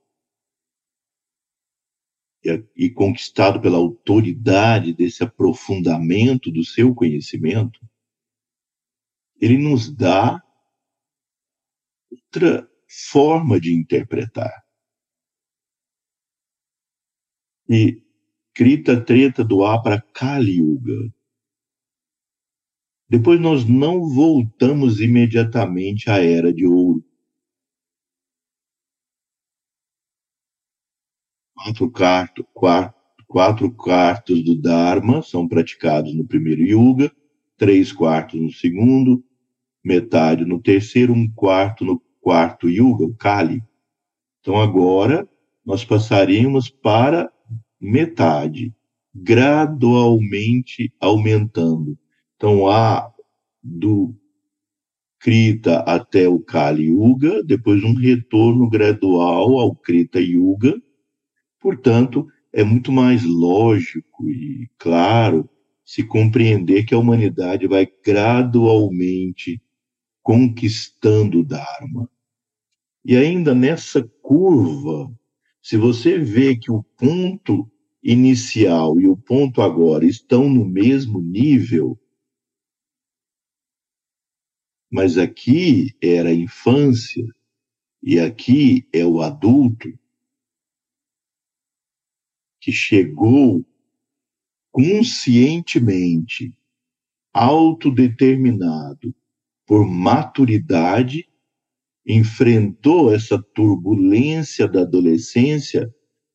[2.45, 7.81] e, e conquistado pela autoridade desse aprofundamento do seu conhecimento,
[9.40, 10.43] ele nos dá
[12.35, 12.68] outra
[13.11, 14.64] forma de interpretar.
[17.68, 18.03] E
[18.53, 21.12] Krita Treta do A para Kali Yuga.
[23.09, 27.05] Depois nós não voltamos imediatamente à Era de Ouro.
[31.55, 37.14] Quatro, quarto, quatro, quatro quartos do Dharma são praticados no primeiro Yuga,
[37.57, 39.25] três quartos no segundo,
[39.83, 43.63] metade no terceiro, um quarto no quarto Yuga, o Kali.
[44.41, 45.29] Então agora
[45.65, 47.31] nós passaríamos para
[47.79, 48.75] metade,
[49.15, 51.99] gradualmente aumentando.
[52.35, 53.13] Então, há
[53.63, 54.15] do
[55.19, 60.75] Krita até o Kali Yuga, depois um retorno gradual ao Krita Yuga.
[61.61, 65.49] Portanto, é muito mais lógico e claro
[65.85, 69.61] se compreender que a humanidade vai gradualmente
[70.23, 72.09] conquistando o Dharma.
[73.05, 75.14] E ainda nessa curva,
[75.62, 77.71] se você vê que o ponto
[78.03, 81.99] inicial e o ponto agora estão no mesmo nível,
[84.90, 87.27] mas aqui era a infância
[88.03, 89.88] e aqui é o adulto
[92.61, 93.67] que chegou
[94.71, 96.55] conscientemente,
[97.33, 99.14] autodeterminado,
[99.67, 101.29] por maturidade,
[102.07, 105.93] enfrentou essa turbulência da adolescência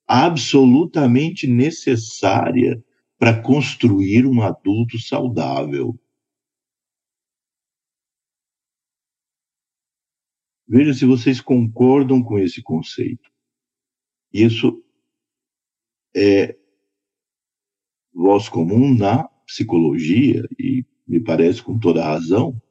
[0.08, 2.84] absolutamente necessária
[3.18, 6.00] para construir um adulto saudável.
[10.68, 13.30] Veja se vocês concordam com esse conceito.
[14.32, 14.84] Isso
[16.16, 16.56] é
[18.14, 22.62] voz comum na psicologia, e me parece com toda razão.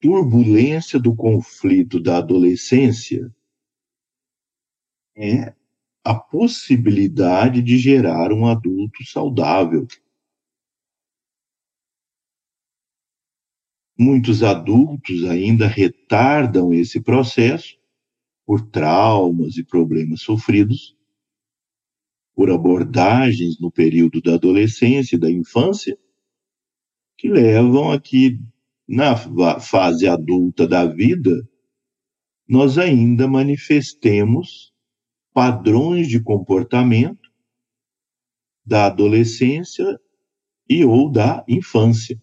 [0.00, 3.34] Turbulência do conflito da adolescência
[5.16, 5.52] é
[6.04, 9.86] a possibilidade de gerar um adulto saudável.
[13.98, 17.76] Muitos adultos ainda retardam esse processo
[18.46, 20.96] por traumas e problemas sofridos,
[22.34, 25.98] por abordagens no período da adolescência e da infância,
[27.18, 28.40] que levam a que,
[28.88, 29.14] na
[29.60, 31.46] fase adulta da vida,
[32.48, 34.72] nós ainda manifestemos
[35.34, 37.30] padrões de comportamento
[38.64, 40.00] da adolescência
[40.68, 42.20] e ou da infância.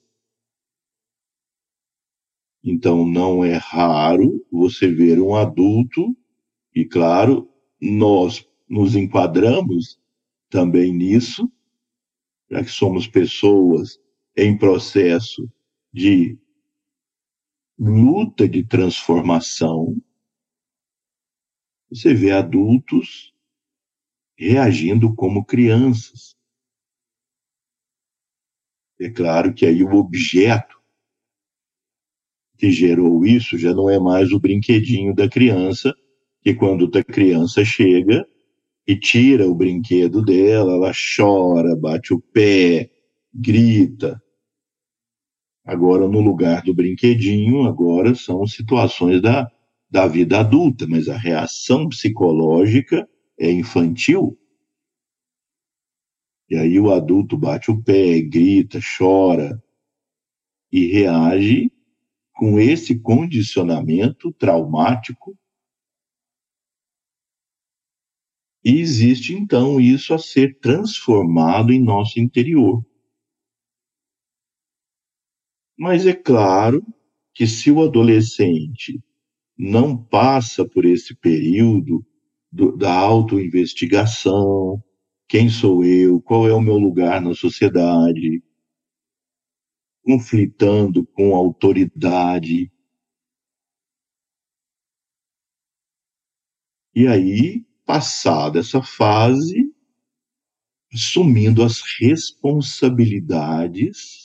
[2.63, 6.17] Então, não é raro você ver um adulto,
[6.73, 7.47] e claro,
[7.79, 9.99] nós nos enquadramos
[10.49, 11.47] também nisso,
[12.49, 13.99] já que somos pessoas
[14.35, 15.47] em processo
[15.93, 16.39] de
[17.77, 19.95] luta de transformação,
[21.89, 23.33] você vê adultos
[24.37, 26.35] reagindo como crianças.
[28.99, 30.75] É claro que aí o objeto
[32.57, 35.93] que gerou isso já não é mais o brinquedinho da criança,
[36.41, 38.25] que quando a criança chega
[38.87, 42.89] e tira o brinquedo dela, ela chora, bate o pé,
[43.33, 44.21] grita.
[45.65, 49.51] Agora, no lugar do brinquedinho, agora são situações da,
[49.89, 54.37] da vida adulta, mas a reação psicológica é infantil.
[56.47, 59.59] E aí o adulto bate o pé, grita, chora
[60.71, 61.71] e reage
[62.35, 65.35] com esse condicionamento traumático.
[68.63, 72.85] E existe então isso a ser transformado em nosso interior.
[75.77, 76.81] Mas é claro
[77.33, 79.03] que se o adolescente
[79.57, 82.05] não passa por esse período
[82.51, 84.83] do, da autoinvestigação,
[85.27, 88.43] quem sou eu, qual é o meu lugar na sociedade,
[90.01, 92.71] conflitando com autoridade.
[96.93, 99.73] E aí, passada essa fase,
[100.93, 104.24] assumindo as responsabilidades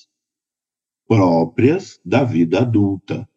[1.10, 3.28] próprias da vida adulta.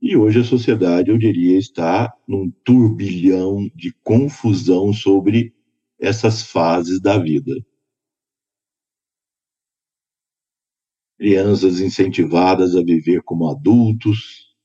[0.00, 5.54] E hoje a sociedade, eu diria, está num turbilhão de confusão sobre
[5.98, 7.54] essas fases da vida.
[11.18, 14.56] crianças incentivadas a viver como adultos,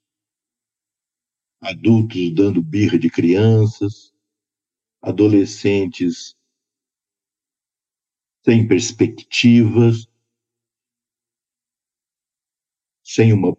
[1.60, 4.14] adultos dando birra de crianças,
[5.02, 6.34] adolescentes
[8.46, 10.08] sem perspectivas,
[13.04, 13.58] sem uma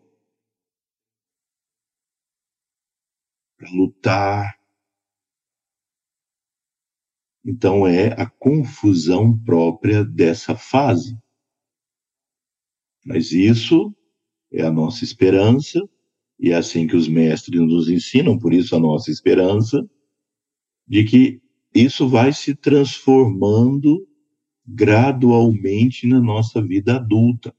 [3.56, 4.56] para lutar.
[7.44, 11.18] Então é a confusão própria dessa fase.
[13.04, 13.92] Mas isso
[14.52, 15.80] é a nossa esperança,
[16.38, 19.84] e é assim que os mestres nos ensinam, por isso a nossa esperança,
[20.86, 21.42] de que
[21.74, 24.06] isso vai se transformando
[24.66, 27.54] gradualmente na nossa vida adulta.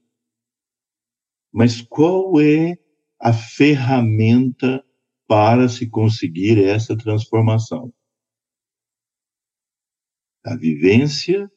[1.52, 2.78] Mas qual é
[3.20, 4.84] a ferramenta
[5.28, 7.92] para se conseguir essa transformação.
[10.42, 11.50] A vivência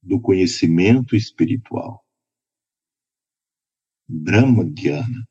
[0.00, 2.06] do conhecimento espiritual.
[4.08, 5.28] Brahma Dhyana.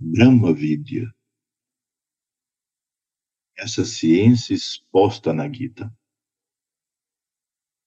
[0.00, 1.08] Brahma Vidya.
[3.62, 5.88] Essa ciência exposta na Gita.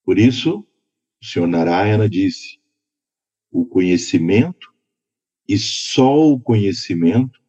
[0.05, 0.65] Por isso,
[1.21, 2.61] o Senhor Narayana disse:
[3.51, 4.73] o conhecimento,
[5.45, 7.43] e só o conhecimento,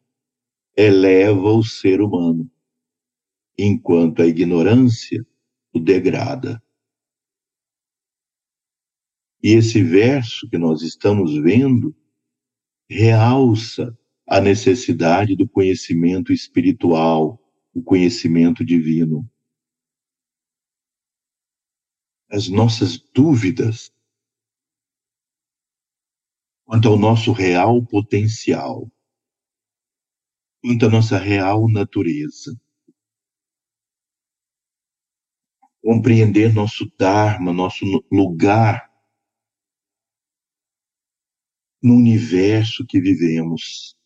[0.75, 2.51] eleva o ser humano,
[3.57, 5.25] enquanto a ignorância
[5.73, 6.61] o degrada.
[9.41, 11.95] E esse verso que nós estamos vendo
[12.89, 13.97] realça
[14.27, 17.41] a necessidade do conhecimento espiritual,
[17.77, 19.29] o conhecimento divino
[22.27, 23.93] as nossas dúvidas
[26.65, 28.91] quanto ao nosso real potencial,
[30.61, 32.59] quanto à nossa real natureza.
[35.81, 38.91] Compreender nosso Dharma, nosso lugar
[41.81, 43.96] no universo que vivemos.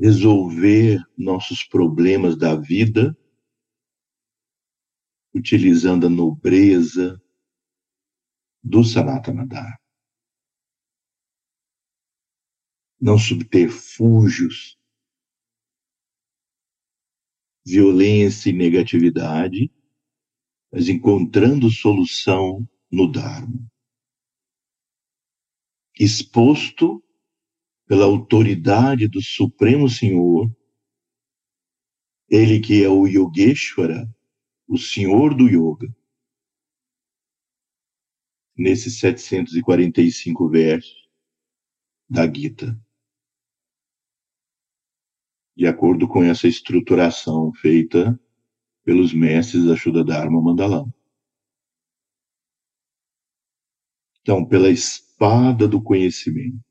[0.00, 3.16] Resolver nossos problemas da vida
[5.34, 7.20] utilizando a nobreza
[8.62, 9.78] do Sanatana Dharma.
[13.00, 14.76] Não subterfúgios,
[17.64, 19.70] violência e negatividade,
[20.72, 23.70] mas encontrando solução no Dharma.
[25.98, 27.02] Exposto
[27.88, 30.54] pela autoridade do Supremo Senhor,
[32.28, 34.06] ele que é o Yogeshwara,
[34.68, 35.88] o Senhor do Yoga.
[38.54, 41.08] Nesses 745 versos
[42.10, 42.78] da Gita.
[45.56, 48.20] De acordo com essa estruturação feita
[48.84, 50.92] pelos mestres da Shuddha Mandalam.
[54.20, 56.67] Então, pela espada do conhecimento,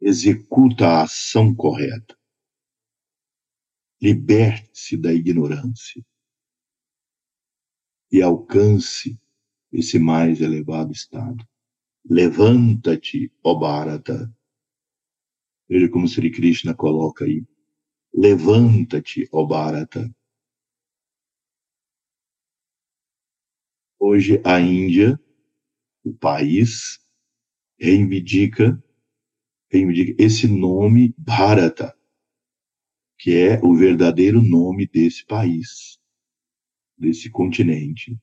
[0.00, 2.16] executa a ação correta.
[4.00, 6.02] Liberte-se da ignorância
[8.10, 9.20] e alcance
[9.70, 11.46] esse mais elevado estado.
[12.04, 14.34] Levanta-te, ó Bharata.
[15.68, 17.44] Veja como Sri Krishna coloca aí.
[18.12, 20.10] Levanta-te, ó Bharata.
[23.98, 25.20] Hoje a Índia,
[26.02, 26.98] o país,
[27.78, 28.82] reivindica
[29.70, 31.96] reivindica esse nome Bharata,
[33.18, 35.98] que é o verdadeiro nome desse país,
[36.98, 38.18] desse continente.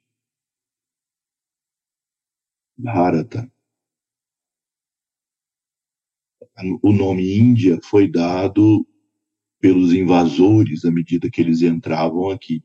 [2.78, 3.52] Bharata.
[6.82, 8.86] O nome Índia foi dado
[9.60, 12.64] pelos invasores à medida que eles entravam aqui.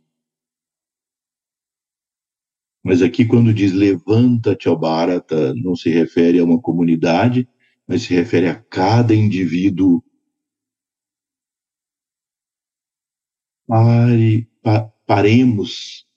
[2.82, 7.48] Mas aqui, quando diz levanta-te, Bharata, não se refere a uma comunidade,
[7.92, 10.02] mas se refere a cada indivíduo.
[13.66, 16.08] Pare, pa, paremos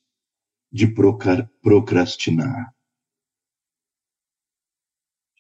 [0.72, 2.74] de procrastinar.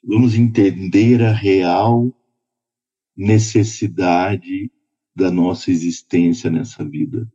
[0.03, 2.13] Vamos entender a real
[3.15, 4.69] necessidade
[5.15, 7.31] da nossa existência nessa vida.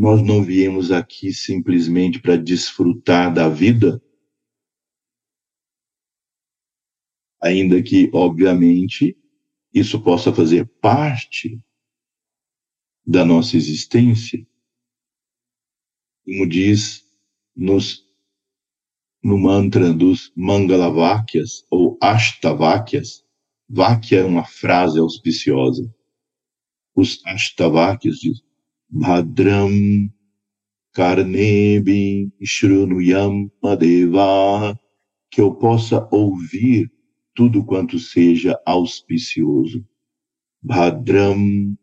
[0.00, 4.02] Nós não viemos aqui simplesmente para desfrutar da vida,
[7.38, 9.14] ainda que, obviamente,
[9.74, 11.62] isso possa fazer parte
[13.06, 14.42] da nossa existência.
[16.24, 17.04] Como diz
[17.54, 18.02] nos,
[19.22, 23.22] no mantra dos Mangalavakyas ou Ashtavakyas,
[23.68, 25.94] Vakya é uma frase auspiciosa.
[26.96, 28.49] Os Ashtavakyas dizem,
[28.92, 30.10] Bhadram
[30.92, 34.76] Karnebi Shrunuyam Madeva,
[35.30, 36.90] que eu possa ouvir
[37.32, 39.86] tudo quanto seja auspicioso.
[40.60, 41.78] Bhadram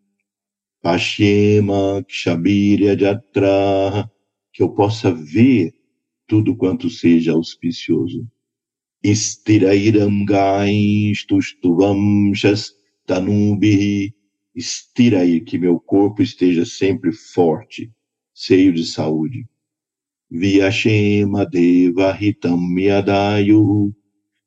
[0.84, 4.12] Pashyema Kshabirya Jatra,
[4.52, 5.74] que eu possa ver
[6.28, 8.28] tudo quanto seja auspicioso.
[9.02, 14.17] Istirairam Gai Stustuvam Shastanubihi
[14.58, 17.94] estira aí que meu corpo esteja sempre forte,
[18.34, 19.48] cheio de saúde.
[20.30, 23.96] Vyashema Deva Hitam Miadayu,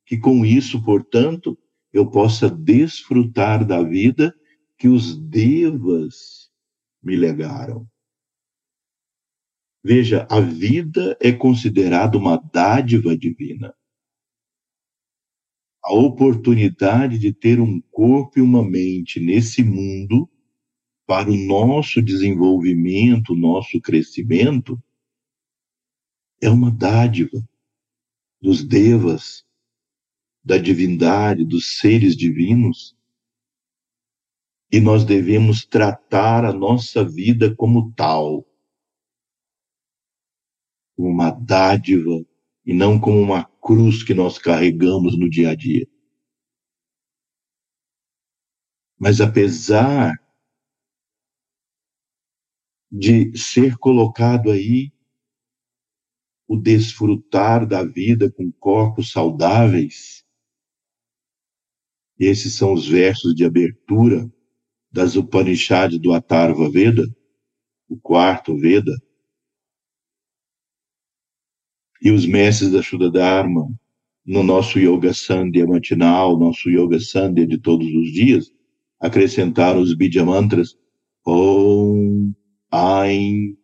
[0.05, 1.57] que com isso, portanto,
[1.93, 4.35] eu possa desfrutar da vida
[4.77, 6.51] que os devas
[7.03, 7.87] me legaram.
[9.83, 13.73] Veja, a vida é considerada uma dádiva divina.
[15.83, 20.29] A oportunidade de ter um corpo e uma mente nesse mundo
[21.07, 24.81] para o nosso desenvolvimento, nosso crescimento,
[26.41, 27.43] é uma dádiva
[28.41, 29.45] dos devas,
[30.45, 32.97] da divindade, dos seres divinos.
[34.73, 38.47] E nós devemos tratar a nossa vida como tal,
[40.97, 42.25] uma dádiva
[42.71, 45.89] e não como uma cruz que nós carregamos no dia a dia.
[48.97, 50.15] Mas apesar
[52.89, 54.93] de ser colocado aí
[56.47, 60.25] o desfrutar da vida com corpos saudáveis.
[62.21, 64.33] Esses são os versos de abertura
[64.93, 67.05] das Upanishads do Atharva Veda,
[67.89, 68.97] o quarto Veda.
[72.03, 73.69] E os mestres da Shuddha Dharma,
[74.25, 78.51] no nosso Yoga Sandhya matinal, nosso Yoga Sandhya de todos os dias,
[78.99, 80.77] acrescentaram os Bija Mantras
[81.27, 82.33] Om,
[82.71, 83.57] Ain,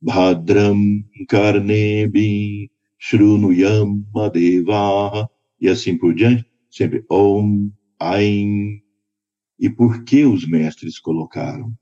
[0.00, 5.28] Bhadram Karnebi Shrunuyam Madeva
[5.60, 8.82] e assim por diante, sempre Om, Ain.
[9.58, 11.72] E por que os mestres colocaram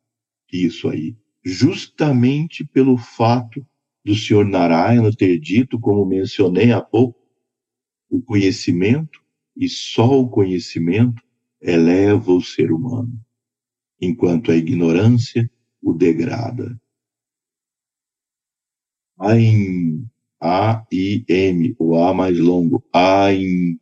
[0.52, 1.16] isso aí?
[1.44, 3.66] Justamente pelo fato
[4.04, 7.20] do Senhor Narayana ter dito, como mencionei há pouco,
[8.08, 9.22] o conhecimento,
[9.56, 11.22] e só o conhecimento,
[11.60, 13.12] eleva o ser humano,
[14.00, 15.50] enquanto a ignorância
[15.82, 16.80] o degrada.
[19.18, 20.08] AIM,
[20.40, 23.78] A-I-M, o A mais longo, AIM.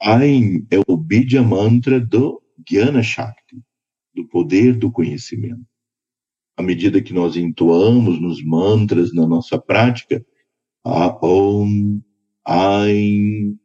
[0.00, 3.62] AIM é o Bidya Mantra do Jnana Shakti,
[4.12, 5.64] do poder do conhecimento.
[6.58, 10.26] À medida que nós entoamos nos mantras, na nossa prática,
[10.84, 12.02] A Om,
[12.44, 13.56] AIM,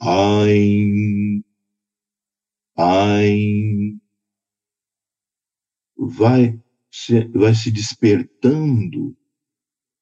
[0.00, 1.44] AIM,
[2.76, 4.00] AIM,
[5.98, 9.16] vai se, vai se despertando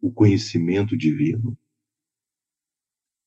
[0.03, 1.57] o conhecimento divino.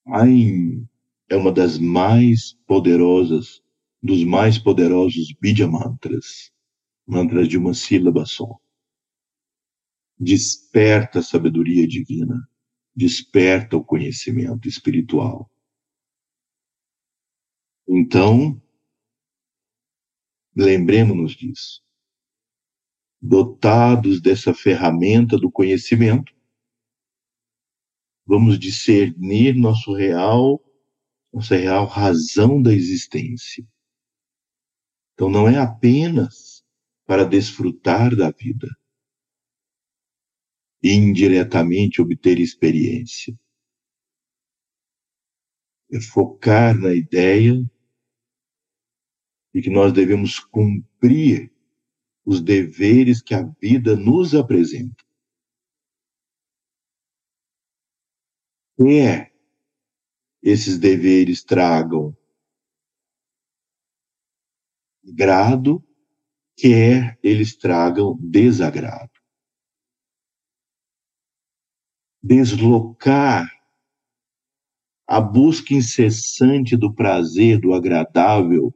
[0.06, 0.88] Ain
[1.28, 3.64] é uma das mais poderosas,
[4.00, 6.52] dos mais poderosos Bija Mantras,
[7.12, 8.58] mantras de uma sílaba só.
[10.18, 12.50] Desperta a sabedoria divina,
[12.96, 15.52] desperta o conhecimento espiritual.
[17.86, 18.62] Então,
[20.56, 21.84] lembremos-nos disso
[23.22, 26.34] dotados dessa ferramenta do conhecimento,
[28.26, 30.60] vamos discernir nosso real,
[31.32, 33.64] nossa real razão da existência.
[35.14, 36.51] Então não é apenas
[37.12, 38.70] para desfrutar da vida
[40.82, 43.38] e indiretamente obter experiência.
[45.92, 47.70] É focar na ideia
[49.54, 51.54] de que nós devemos cumprir
[52.24, 55.04] os deveres que a vida nos apresenta.
[58.78, 59.36] Quer
[60.42, 62.16] esses deveres tragam
[65.06, 65.86] agrado,
[66.58, 69.12] quer eles tragam desagrado.
[72.24, 73.50] Deslocar
[75.08, 78.74] a busca incessante do prazer, do agradável,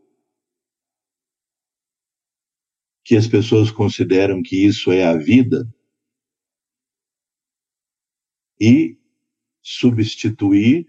[3.03, 5.71] que as pessoas consideram que isso é a vida
[8.59, 8.97] e
[9.61, 10.87] substituir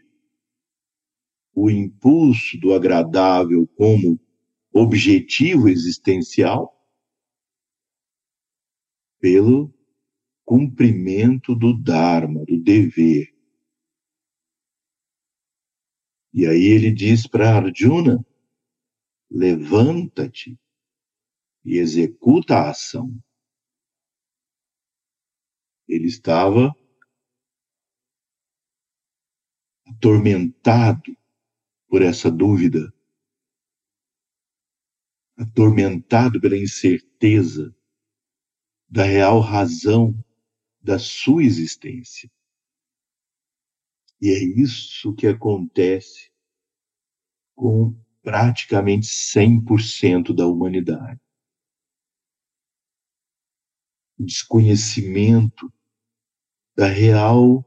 [1.54, 4.18] o impulso do agradável como
[4.72, 6.75] objetivo existencial
[9.26, 9.74] pelo
[10.44, 13.36] cumprimento do Dharma, do dever.
[16.32, 18.24] E aí ele diz para Arjuna:
[19.28, 20.56] levanta-te
[21.64, 23.20] e executa a ação.
[25.88, 26.72] Ele estava
[29.88, 31.18] atormentado
[31.88, 32.94] por essa dúvida,
[35.36, 37.75] atormentado pela incerteza
[38.88, 40.14] da real razão
[40.80, 42.30] da sua existência.
[44.20, 46.30] E é isso que acontece
[47.54, 51.20] com praticamente 100% da humanidade
[54.18, 55.70] desconhecimento
[56.74, 57.64] da real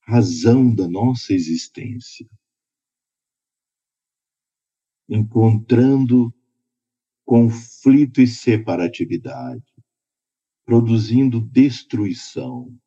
[0.00, 2.28] razão da nossa existência.
[5.08, 6.32] encontrando
[7.22, 9.62] conflito e separatividade,
[10.64, 12.78] produzindo destruição.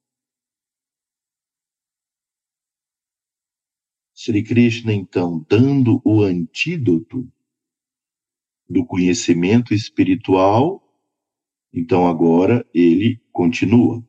[4.14, 7.30] Sri Krishna, então, dando o antídoto
[8.68, 10.82] do conhecimento espiritual,
[11.72, 14.04] então agora ele continua.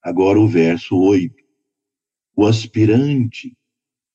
[0.00, 1.34] Agora o verso 8.
[2.36, 3.56] O aspirante,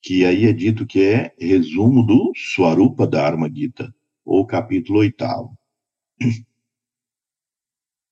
[0.02, 3.94] que aí é dito que é resumo do Swarupa Dharma Gita,
[4.24, 5.58] ou capítulo oitavo.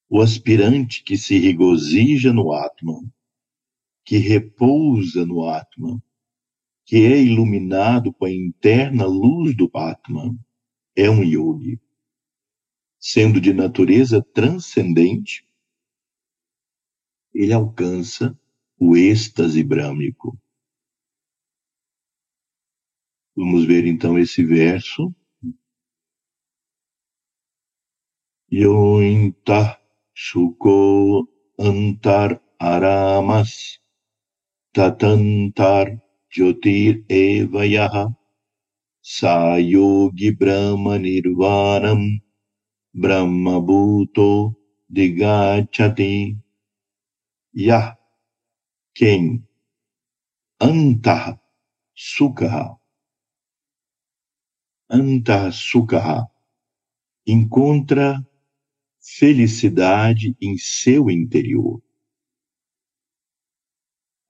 [0.08, 3.10] O aspirante que se regozija no Atman,
[4.04, 6.02] que repousa no Atman,
[6.84, 10.38] que é iluminado com a interna luz do Atman,
[10.96, 11.78] é um yogi.
[12.98, 15.46] Sendo de natureza transcendente,
[17.32, 18.36] ele alcança
[18.78, 20.36] o êxtase brâmico.
[23.38, 25.14] Vamos ver então esse verso.
[28.50, 29.78] Yointa
[30.12, 33.78] Shuko Antar Aramas
[34.72, 38.08] Tatantar Jyotir Evayaha
[39.00, 42.20] Sayogi Brahma Nirvanam
[42.92, 44.52] Brahma Bhuto
[44.90, 46.36] Digachati
[47.54, 47.96] Yah
[48.96, 49.46] quem
[50.60, 51.38] Antah
[51.94, 52.77] Sukha
[54.90, 56.26] Antah Sukha
[57.26, 58.26] encontra
[59.00, 61.82] felicidade em seu interior.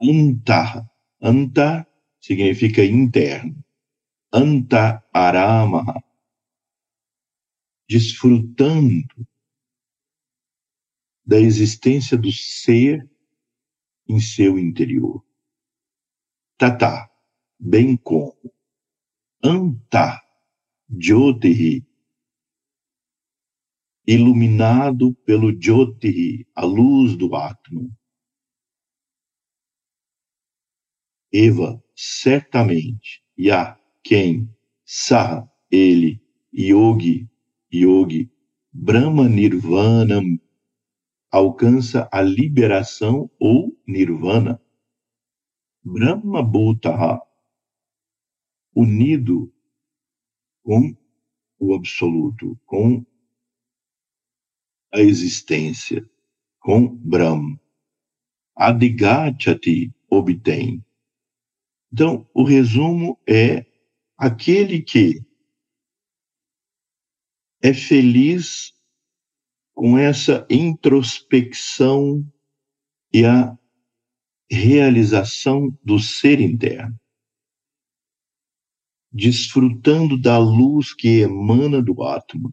[0.00, 0.88] Antah,
[1.20, 1.86] Anta
[2.20, 3.64] significa interno.
[4.32, 5.84] Anta Arama,
[7.88, 9.06] desfrutando
[11.24, 13.08] da existência do ser
[14.08, 15.24] em seu interior.
[16.56, 17.08] Tata,
[17.58, 18.36] bem como.
[19.42, 20.20] Anta,
[20.88, 21.86] Jyotihi,
[24.06, 27.90] iluminado pelo Jyotihi, a luz do Atman.
[31.32, 34.48] Eva, certamente, Ya, quem,
[34.84, 36.20] Saha, ele,
[36.52, 37.28] Yogi,
[37.72, 38.32] Yogi,
[38.72, 40.40] Brahma Nirvanam,
[41.30, 44.60] alcança a liberação ou nirvana.
[45.84, 47.20] Brahma Bhutaha,
[48.74, 49.52] unido
[50.68, 50.94] com
[51.58, 53.02] o absoluto, com
[54.92, 56.06] a existência,
[56.60, 57.58] com Brahma.
[58.54, 60.84] Adigachati obtém.
[61.90, 63.64] Então, o resumo é
[64.14, 65.24] aquele que
[67.62, 68.74] é feliz
[69.74, 72.30] com essa introspecção
[73.10, 73.58] e a
[74.50, 76.94] realização do ser interno,
[79.10, 82.52] desfrutando da luz que emana do átomo,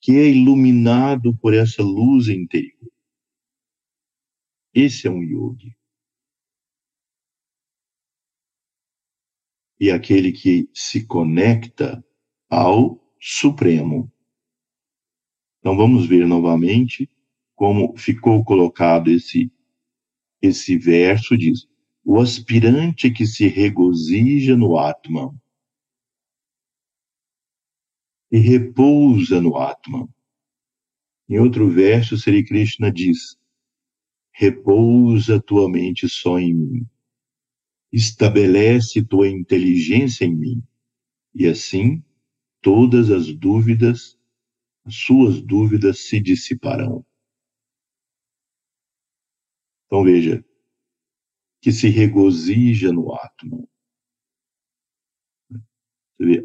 [0.00, 2.90] que é iluminado por essa luz interior.
[4.72, 5.76] Esse é um yogi.
[9.78, 12.04] E aquele que se conecta
[12.48, 14.10] ao Supremo.
[15.58, 17.08] Então vamos ver novamente
[17.54, 19.52] como ficou colocado esse
[20.42, 21.68] esse verso diz:
[22.04, 25.34] o aspirante que se regozija no Atman
[28.30, 30.08] e repousa no Atman.
[31.28, 33.38] Em outro verso, Sri Krishna diz:
[34.32, 36.86] repousa tua mente só em mim,
[37.92, 40.62] estabelece tua inteligência em mim,
[41.34, 42.02] e assim
[42.60, 44.18] todas as dúvidas
[44.84, 47.04] as suas dúvidas se dissiparão.
[49.86, 50.44] Então veja,
[51.60, 53.68] que se regozija no átomo.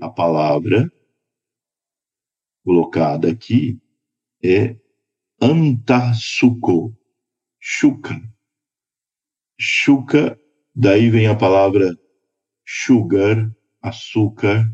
[0.01, 0.91] A palavra
[2.63, 3.79] colocada aqui
[4.43, 4.77] é
[5.41, 6.95] antasuko,
[7.59, 8.15] chuca.
[9.59, 10.39] Chuca,
[10.73, 11.97] daí vem a palavra
[12.65, 14.65] sugar, açúcar,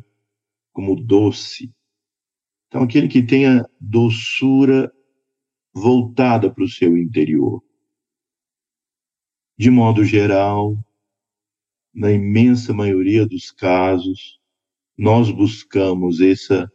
[0.72, 1.74] como doce.
[2.68, 4.92] Então, aquele que tenha doçura
[5.74, 7.62] voltada para o seu interior.
[9.62, 10.76] De modo geral,
[11.93, 14.41] na imensa maioria dos casos,
[14.97, 16.68] nós buscamos essa,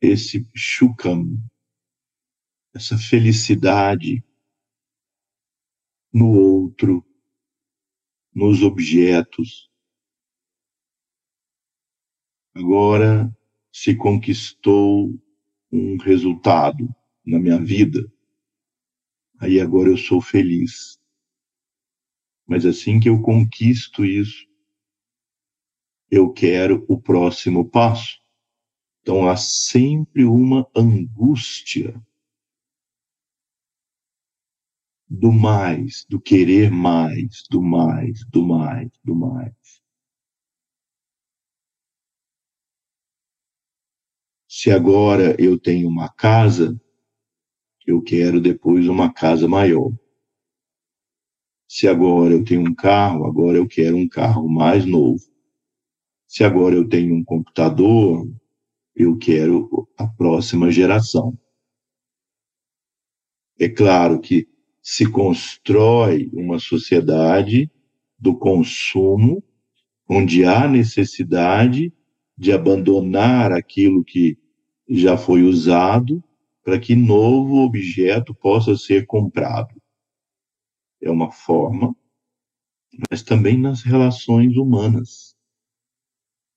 [0.00, 1.38] esse shukam,
[2.74, 4.24] essa felicidade
[6.12, 7.06] no outro,
[8.34, 9.70] nos objetos.
[12.52, 13.32] Agora,
[13.72, 15.16] se conquistou
[15.70, 16.92] um resultado
[17.24, 18.12] na minha vida,
[19.38, 20.98] aí agora eu sou feliz.
[22.46, 24.46] Mas assim que eu conquisto isso,
[26.10, 28.18] eu quero o próximo passo.
[29.02, 32.00] Então há sempre uma angústia
[35.08, 39.54] do mais, do querer mais, do mais, do mais, do mais.
[44.48, 46.80] Se agora eu tenho uma casa,
[47.86, 49.92] eu quero depois uma casa maior.
[51.68, 55.22] Se agora eu tenho um carro, agora eu quero um carro mais novo.
[56.26, 58.26] Se agora eu tenho um computador,
[58.94, 61.36] eu quero a próxima geração.
[63.58, 64.46] É claro que
[64.82, 67.70] se constrói uma sociedade
[68.18, 69.42] do consumo,
[70.08, 71.92] onde há necessidade
[72.38, 74.38] de abandonar aquilo que
[74.88, 76.22] já foi usado
[76.62, 79.75] para que novo objeto possa ser comprado.
[81.00, 81.94] É uma forma,
[83.10, 85.36] mas também nas relações humanas,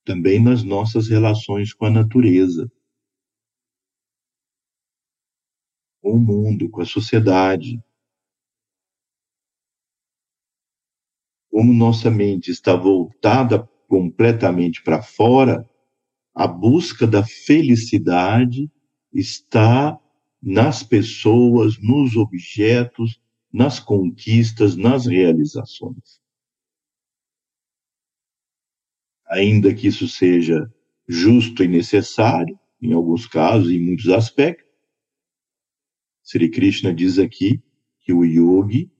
[0.05, 2.71] também nas nossas relações com a natureza,
[6.01, 7.81] com o mundo, com a sociedade.
[11.51, 15.69] Como nossa mente está voltada completamente para fora,
[16.33, 18.71] a busca da felicidade
[19.11, 19.99] está
[20.41, 23.19] nas pessoas, nos objetos,
[23.51, 26.21] nas conquistas, nas realizações.
[29.27, 30.71] Ainda que isso seja
[31.07, 34.69] justo e necessário, em alguns casos, em muitos aspectos,
[36.23, 37.61] Sri Krishna diz aqui
[38.01, 38.91] que o yogi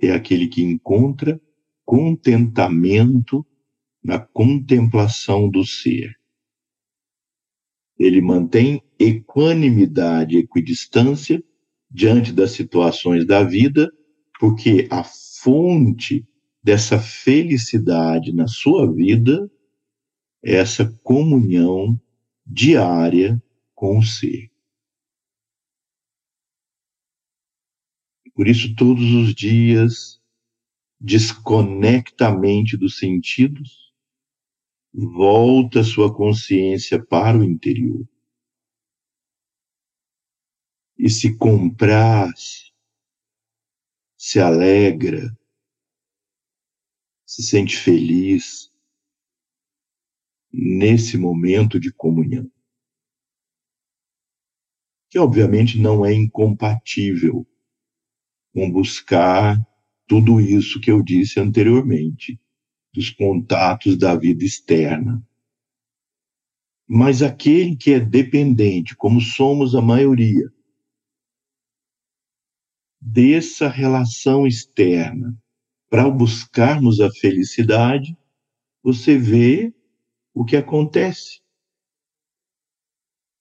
[0.00, 1.40] é aquele que encontra
[1.84, 3.44] contentamento
[4.02, 6.18] na contemplação do ser.
[7.98, 11.42] Ele mantém equanimidade, equidistância
[11.90, 13.92] diante das situações da vida,
[14.38, 16.26] porque a fonte
[16.62, 19.50] dessa felicidade na sua vida
[20.44, 22.00] é essa comunhão
[22.46, 23.42] diária
[23.74, 24.50] com o ser.
[28.34, 30.20] Por isso, todos os dias,
[31.00, 33.92] desconecta a mente dos sentidos,
[34.92, 38.06] volta sua consciência para o interior
[40.98, 42.67] e se compraz,
[44.18, 45.32] se alegra,
[47.24, 48.72] se sente feliz
[50.52, 52.50] nesse momento de comunhão.
[55.08, 57.46] Que obviamente não é incompatível
[58.52, 59.56] com buscar
[60.08, 62.40] tudo isso que eu disse anteriormente,
[62.92, 65.24] dos contatos da vida externa.
[66.88, 70.50] Mas aquele que é dependente, como somos a maioria,
[73.12, 75.34] dessa relação externa
[75.88, 78.14] para buscarmos a felicidade,
[78.82, 79.74] você vê
[80.34, 81.40] o que acontece.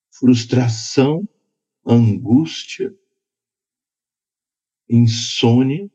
[0.10, 1.28] Frustração,
[1.86, 2.96] angústia,
[4.90, 5.92] insônia,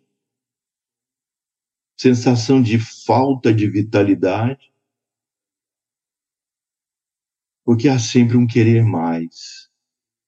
[1.99, 4.71] sensação de falta de vitalidade,
[7.65, 9.71] porque há sempre um querer mais,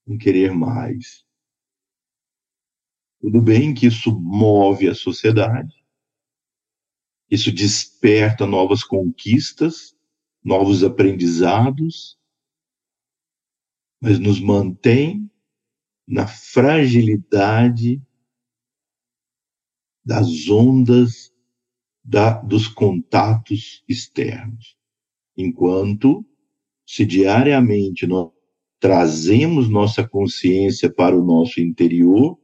[0.07, 1.24] um querer mais.
[3.25, 5.83] Tudo bem que isso move a sociedade,
[7.31, 9.97] isso desperta novas conquistas,
[10.45, 12.19] novos aprendizados,
[13.99, 15.31] mas nos mantém
[16.07, 17.99] na fragilidade
[20.05, 21.33] das ondas
[22.05, 24.77] da, dos contatos externos.
[25.35, 26.23] Enquanto,
[26.87, 28.31] se diariamente nós
[28.79, 32.39] trazemos nossa consciência para o nosso interior,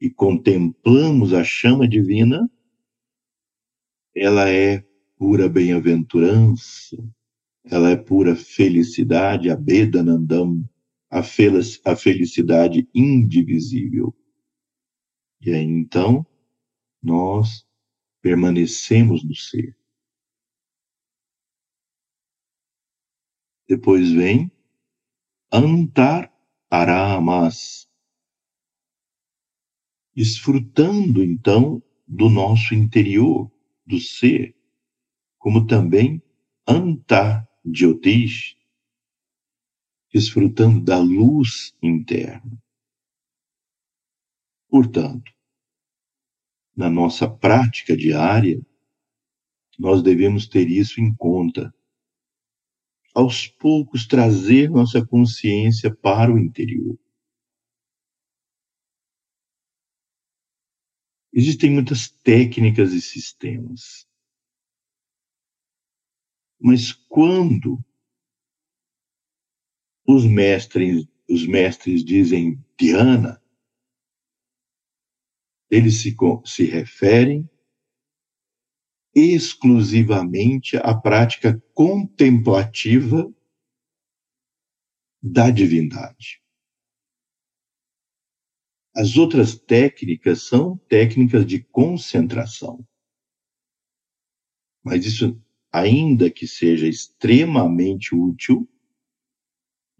[0.00, 2.50] e contemplamos a chama divina,
[4.14, 4.84] ela é
[5.16, 6.96] pura bem-aventurança,
[7.64, 10.68] ela é pura felicidade, a Bedanandam,
[11.10, 14.14] a, a felicidade indivisível.
[15.40, 16.26] E aí então
[17.02, 17.66] nós
[18.20, 19.76] permanecemos no ser.
[23.68, 24.50] Depois vem
[25.52, 26.32] Antar
[26.70, 27.88] Aramas,
[30.16, 33.52] desfrutando então do nosso interior,
[33.84, 34.56] do ser,
[35.38, 36.22] como também
[36.66, 38.56] anta Jyotish,
[40.10, 42.58] desfrutando da luz interna.
[44.68, 45.30] Portanto,
[46.74, 48.60] na nossa prática diária,
[49.78, 51.74] nós devemos ter isso em conta.
[53.14, 56.98] Aos poucos, trazer nossa consciência para o interior.
[61.38, 64.08] Existem muitas técnicas e sistemas.
[66.58, 67.78] Mas quando
[70.08, 73.42] os mestres, os mestres dizem Dhyana,
[75.70, 76.16] eles se,
[76.46, 77.46] se referem
[79.14, 83.30] exclusivamente à prática contemplativa
[85.22, 86.45] da divindade.
[88.96, 92.82] As outras técnicas são técnicas de concentração.
[94.82, 95.38] Mas isso,
[95.70, 98.66] ainda que seja extremamente útil,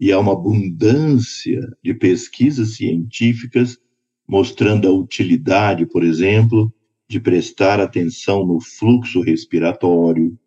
[0.00, 3.78] e há uma abundância de pesquisas científicas
[4.26, 6.72] mostrando a utilidade, por exemplo,
[7.06, 10.38] de prestar atenção no fluxo respiratório,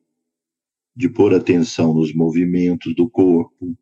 [0.95, 3.77] de pôr atenção nos movimentos do corpo,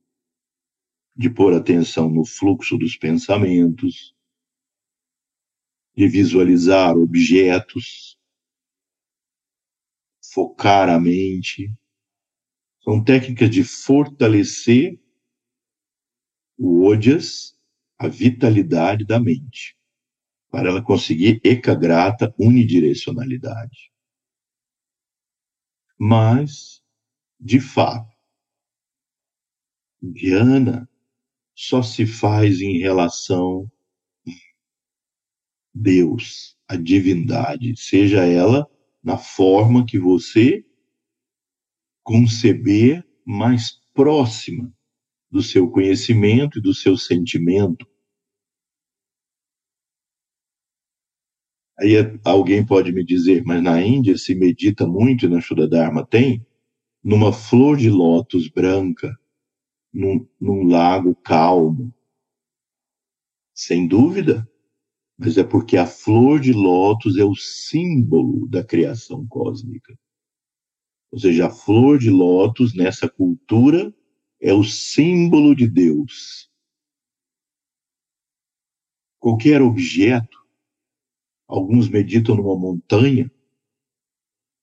[1.15, 4.16] de pôr atenção no fluxo dos pensamentos,
[5.97, 8.19] de visualizar objetos,
[10.31, 11.73] focar a mente.
[12.83, 15.01] São técnicas de fortalecer
[16.55, 17.57] o ojas,
[17.97, 19.75] a vitalidade da mente
[20.51, 23.91] para ela conseguir ecagrata unidirecionalidade.
[25.99, 26.83] Mas,
[27.39, 28.15] de fato,
[29.99, 30.87] Diana
[31.55, 33.69] só se faz em relação
[35.77, 38.67] Deus, a divindade, seja ela
[39.03, 40.65] na forma que você
[42.03, 44.73] conceber mais próxima
[45.29, 47.85] do seu conhecimento e do seu sentimento,
[51.79, 51.93] Aí
[52.25, 56.05] alguém pode me dizer, mas na Índia se medita muito na Shuddha Dharma.
[56.05, 56.43] Tem?
[57.03, 59.15] Numa flor de lótus branca,
[59.93, 61.93] num, num lago calmo.
[63.53, 64.47] Sem dúvida,
[65.17, 69.97] mas é porque a flor de lótus é o símbolo da criação cósmica.
[71.11, 73.93] Ou seja, a flor de lótus nessa cultura
[74.41, 76.49] é o símbolo de Deus.
[79.19, 80.37] Qualquer objeto
[81.47, 83.31] Alguns meditam numa montanha,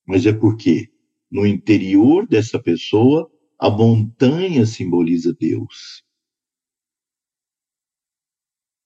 [0.07, 0.93] mas é porque
[1.31, 6.05] no interior dessa pessoa a montanha simboliza Deus.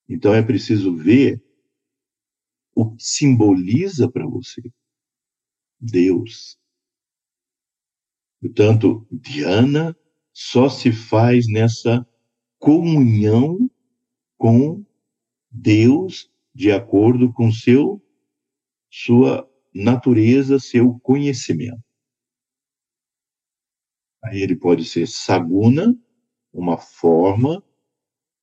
[0.09, 1.43] Então é preciso ver
[2.81, 4.63] o que simboliza para você
[5.81, 6.57] Deus.
[8.41, 9.97] Portanto, Diana
[10.33, 12.07] só se faz nessa
[12.57, 13.69] comunhão
[14.37, 14.87] com
[15.51, 18.01] Deus de acordo com seu
[18.89, 21.83] sua natureza, seu conhecimento.
[24.23, 26.01] Aí ele pode ser saguna,
[26.53, 27.61] uma forma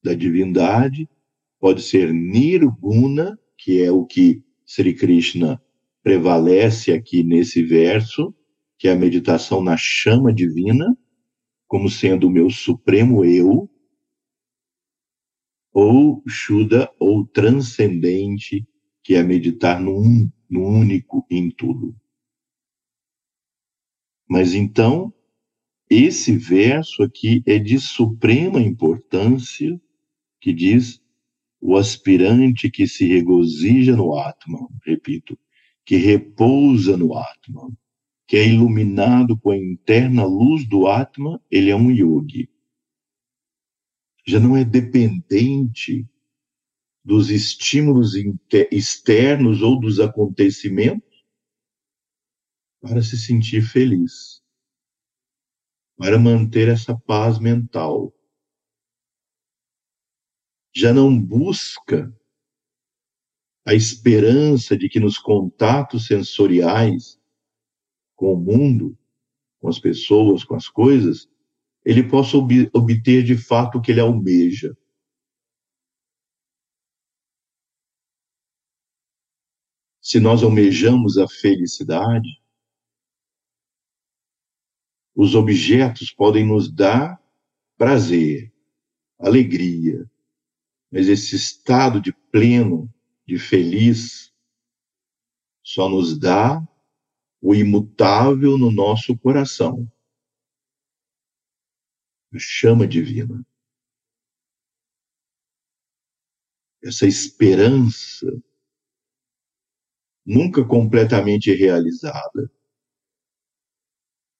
[0.04, 1.10] da divindade,
[1.58, 5.62] pode ser nirguna, que é o que Sri Krishna
[6.04, 8.34] prevalece aqui nesse verso,
[8.78, 10.96] que é a meditação na chama divina,
[11.68, 13.70] como sendo o meu supremo eu,
[15.74, 18.66] ou Shuddha, ou transcendente,
[19.04, 21.96] que é meditar no, um, no único em tudo.
[24.28, 25.14] Mas então,
[25.90, 29.80] esse verso aqui é de suprema importância,
[30.40, 31.02] que diz
[31.66, 35.38] o aspirante que se regozija no Atman, repito,
[35.86, 37.72] que repousa no Atman,
[38.28, 42.50] que é iluminado com a interna luz do Atman, ele é um yogi
[44.26, 46.08] já não é dependente
[47.04, 48.14] dos estímulos
[48.72, 51.24] externos ou dos acontecimentos
[52.82, 54.42] para se sentir feliz,
[55.96, 58.15] para manter essa paz mental.
[60.76, 62.14] Já não busca
[63.66, 67.20] a esperança de que nos contatos sensoriais
[68.16, 68.98] com o mundo,
[69.60, 71.30] com as pessoas, com as coisas,
[71.84, 74.78] ele possa ob obter de fato o que ele almeja.
[80.02, 82.42] Se nós almejamos a felicidade,
[85.16, 87.20] os objetos podem nos dar
[87.78, 88.54] prazer,
[89.18, 90.08] alegria,
[90.96, 92.90] mas esse estado de pleno,
[93.28, 94.34] de feliz,
[95.62, 96.66] só nos dá
[97.42, 99.92] o imutável no nosso coração
[102.34, 103.46] a chama divina.
[106.82, 108.28] Essa esperança
[110.26, 112.50] nunca completamente realizada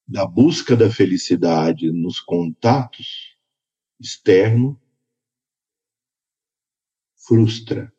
[0.08, 3.36] da busca da felicidade nos contatos
[4.00, 4.85] externos
[7.26, 7.92] frustra.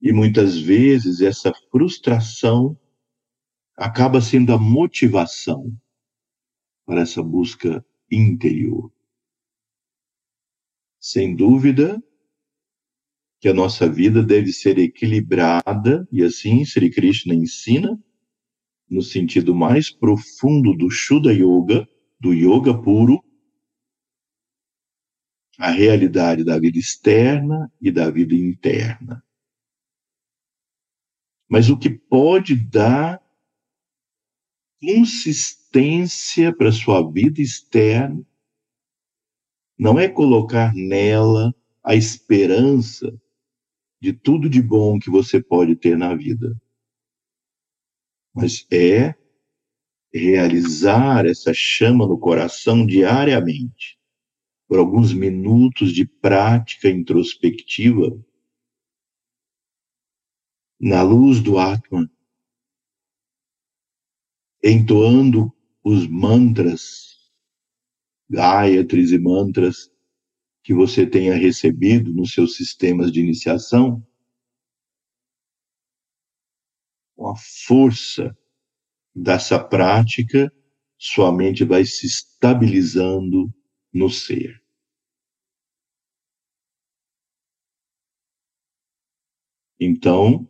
[0.00, 2.78] E muitas vezes essa frustração
[3.76, 5.74] acaba sendo a motivação
[6.84, 8.92] para essa busca interior.
[11.00, 12.02] Sem dúvida
[13.40, 17.98] que a nossa vida deve ser equilibrada, e assim Sri Krishna ensina,
[18.88, 21.88] no sentido mais profundo do Shuddha Yoga,
[22.20, 23.22] do yoga puro,
[25.58, 29.24] a realidade da vida externa e da vida interna.
[31.48, 33.22] Mas o que pode dar
[34.80, 38.24] consistência para sua vida externa
[39.78, 43.12] não é colocar nela a esperança
[44.00, 46.60] de tudo de bom que você pode ter na vida,
[48.34, 49.14] mas é
[50.12, 53.98] realizar essa chama no coração diariamente,
[54.74, 58.20] por alguns minutos de prática introspectiva,
[60.80, 62.10] na luz do Atman,
[64.64, 65.54] entoando
[65.84, 67.30] os mantras,
[68.28, 69.92] Gayatris e mantras
[70.64, 74.04] que você tenha recebido nos seus sistemas de iniciação,
[77.14, 78.36] com a força
[79.14, 80.52] dessa prática,
[80.98, 83.54] sua mente vai se estabilizando
[83.92, 84.63] no ser.
[89.80, 90.48] Então,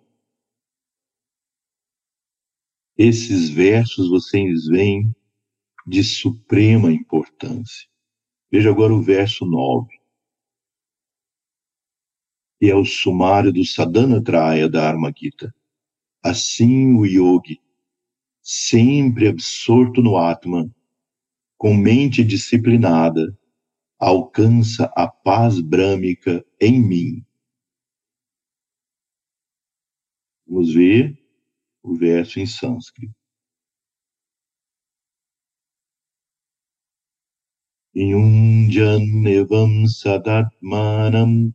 [2.97, 5.14] esses versos vocês veem
[5.87, 7.89] de suprema importância.
[8.51, 9.89] Veja agora o verso 9.
[12.59, 15.55] Que é o sumário do Sadhana Traya da Arma Gita.
[16.22, 17.61] Assim o yogi,
[18.41, 20.72] sempre absorto no Atman,
[21.59, 23.37] com mente disciplinada,
[23.99, 27.27] alcança a paz brâmica em mim.
[30.47, 31.17] Vamos ver
[31.83, 33.15] o verso em sânscrito.
[37.95, 41.55] Yunjanevam sadatmanam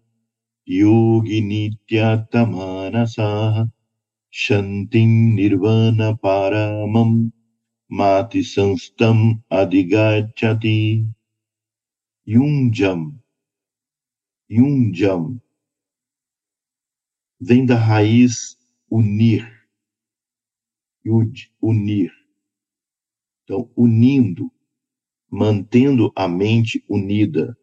[0.68, 3.70] yogi nityatamanasa
[4.32, 7.32] shantim nirvana paramam
[7.90, 11.08] mati sanstam adigachati
[12.28, 13.20] Yunjam
[14.50, 15.40] Yunjam
[17.42, 18.56] vem da raiz
[18.90, 19.60] unir
[21.06, 22.12] Yud, unir.
[23.44, 24.52] Então, unindo,
[25.30, 27.58] mantendo a mente unida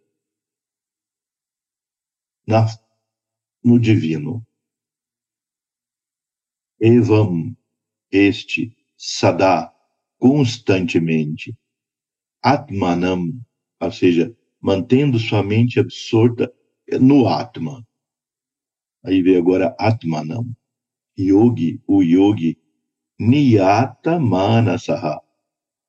[2.47, 2.67] na,
[3.63, 4.45] no divino.
[6.81, 7.57] Evam,
[8.11, 9.73] este, sadá,
[10.19, 11.57] constantemente.
[12.43, 13.41] Atmanam,
[13.81, 16.53] ou seja, mantendo sua mente absorta
[17.01, 17.87] no Atman.
[19.05, 20.57] Aí vem agora Atmanam.
[21.19, 22.59] Yogi, o yogi,
[23.19, 25.21] niyata manasaha,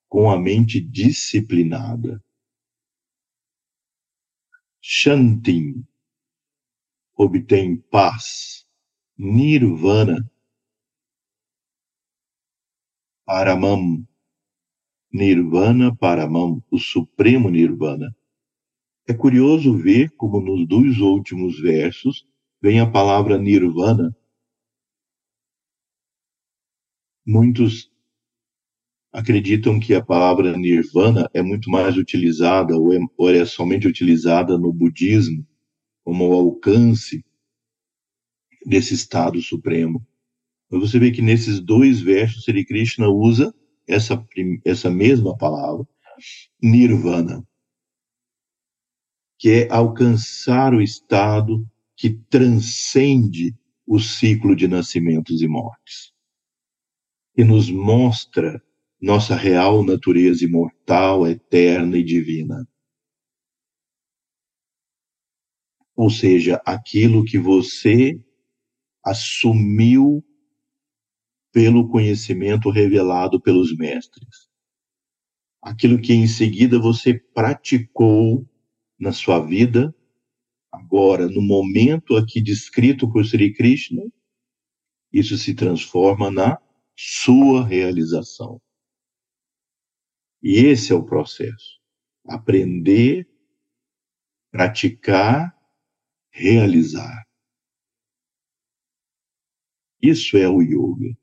[0.08, 2.22] com a mente disciplinada.
[4.80, 5.84] Shantim,
[7.16, 8.58] obtém paz.
[9.20, 10.30] Nirvana,
[13.26, 14.06] Paramam,
[15.12, 18.16] Nirvana Paramam, o supremo Nirvana.
[19.08, 22.24] É curioso ver como nos dois últimos versos
[22.62, 24.16] vem a palavra Nirvana
[27.28, 27.92] muitos
[29.12, 34.56] acreditam que a palavra nirvana é muito mais utilizada ou é, ou é somente utilizada
[34.56, 35.46] no budismo
[36.02, 37.22] como alcance
[38.64, 40.04] desse estado supremo.
[40.70, 43.54] Mas você vê que nesses dois versos Sri Krishna usa
[43.86, 44.26] essa,
[44.64, 45.86] essa mesma palavra,
[46.62, 47.46] nirvana,
[49.38, 53.54] que é alcançar o estado que transcende
[53.86, 56.16] o ciclo de nascimentos e mortes
[57.38, 58.60] e nos mostra
[59.00, 62.68] nossa real natureza imortal, eterna e divina.
[65.94, 68.20] Ou seja, aquilo que você
[69.04, 70.24] assumiu
[71.52, 74.48] pelo conhecimento revelado pelos mestres.
[75.62, 78.44] Aquilo que em seguida você praticou
[78.98, 79.94] na sua vida,
[80.72, 84.02] agora, no momento aqui descrito por Sri Krishna,
[85.12, 86.58] isso se transforma na
[87.00, 88.60] sua realização.
[90.42, 91.80] E esse é o processo.
[92.26, 93.28] Aprender,
[94.50, 95.56] praticar,
[96.32, 97.24] realizar.
[100.02, 101.16] Isso é o yoga.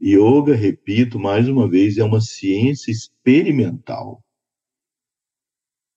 [0.00, 4.22] Yoga, repito mais uma vez, é uma ciência experimental.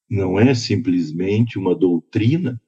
[0.10, 2.60] Não é simplesmente uma doutrina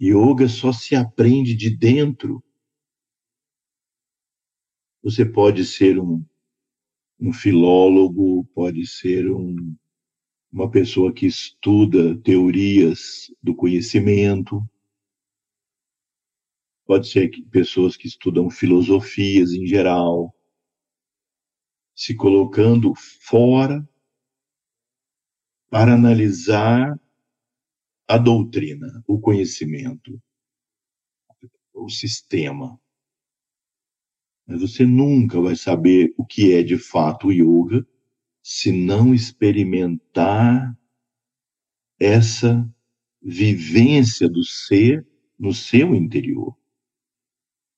[0.00, 2.42] Yoga só se aprende de dentro.
[5.06, 6.26] Você pode ser um,
[7.20, 9.76] um filólogo, pode ser um,
[10.50, 14.60] uma pessoa que estuda teorias do conhecimento,
[16.84, 20.34] pode ser que pessoas que estudam filosofias em geral,
[21.94, 23.88] se colocando fora
[25.70, 27.00] para analisar
[28.08, 30.20] a doutrina, o conhecimento,
[31.72, 32.76] o sistema.
[34.46, 37.86] Mas você nunca vai saber o que é de fato yoga
[38.42, 40.78] se não experimentar
[41.98, 42.68] essa
[43.20, 45.06] vivência do ser
[45.38, 46.56] no seu interior.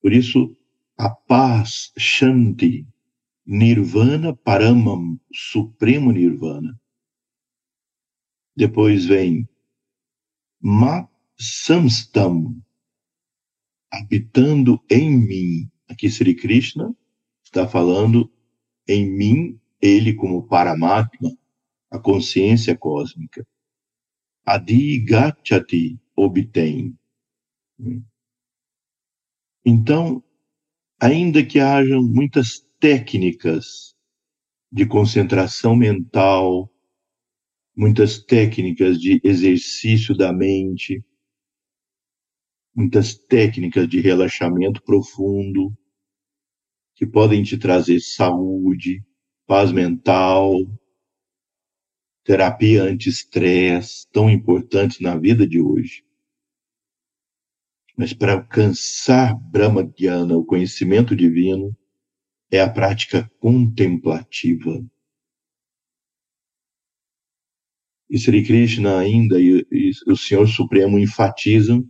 [0.02, 0.54] Por isso,
[0.96, 2.86] a paz, Shanti,
[3.46, 6.78] Nirvana Paramam, Supremo Nirvana.
[8.54, 9.48] Depois vem
[10.60, 11.08] Mat
[11.38, 12.60] Samstam,
[13.90, 15.70] habitando em mim.
[15.88, 16.94] Aqui Sri Krishna
[17.42, 18.30] está falando
[18.86, 21.36] em mim, ele como Paramatma,
[21.90, 23.46] a consciência cósmica.
[24.44, 26.96] Adi Gachati obtém.
[29.64, 30.22] Então,
[31.00, 33.94] ainda que hajam muitas técnicas
[34.70, 36.70] de concentração mental,
[37.76, 41.04] muitas técnicas de exercício da mente,
[42.78, 45.76] muitas técnicas de relaxamento profundo
[46.94, 49.04] que podem te trazer saúde,
[49.48, 50.54] paz mental,
[52.22, 56.04] terapia anti-estresse, tão importantes na vida de hoje.
[57.96, 61.76] Mas para alcançar Brahma Dhyana, o conhecimento divino,
[62.48, 64.80] é a prática contemplativa.
[68.08, 71.84] E Sri Krishna ainda e, e o Senhor Supremo enfatizam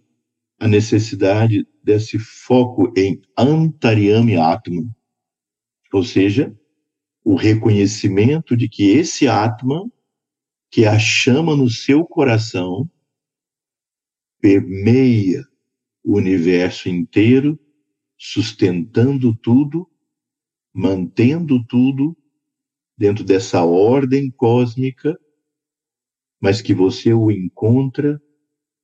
[0.58, 4.84] a necessidade desse foco em Antaryami Atma,
[5.92, 6.54] ou seja,
[7.24, 9.90] o reconhecimento de que esse Atma,
[10.70, 12.90] que é a chama no seu coração,
[14.40, 15.44] permeia
[16.04, 17.58] o universo inteiro,
[18.16, 19.88] sustentando tudo
[20.78, 22.16] mantendo tudo
[22.96, 25.18] dentro dessa ordem cósmica,
[26.40, 28.22] mas que você o encontra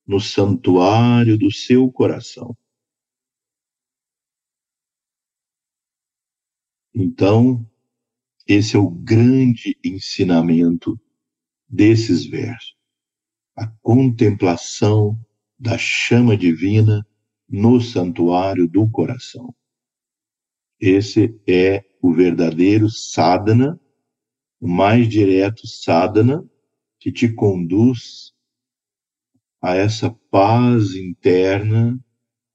[0.05, 2.55] no santuário do seu coração.
[6.93, 7.69] Então,
[8.47, 10.99] esse é o grande ensinamento
[11.67, 12.75] desses versos.
[13.55, 15.19] A contemplação
[15.57, 17.05] da chama divina
[17.47, 19.53] no santuário do coração.
[20.79, 23.79] Esse é o verdadeiro sadhana,
[24.59, 26.47] o mais direto sadhana
[26.99, 28.34] que te conduz
[29.65, 31.99] a essa paz interna,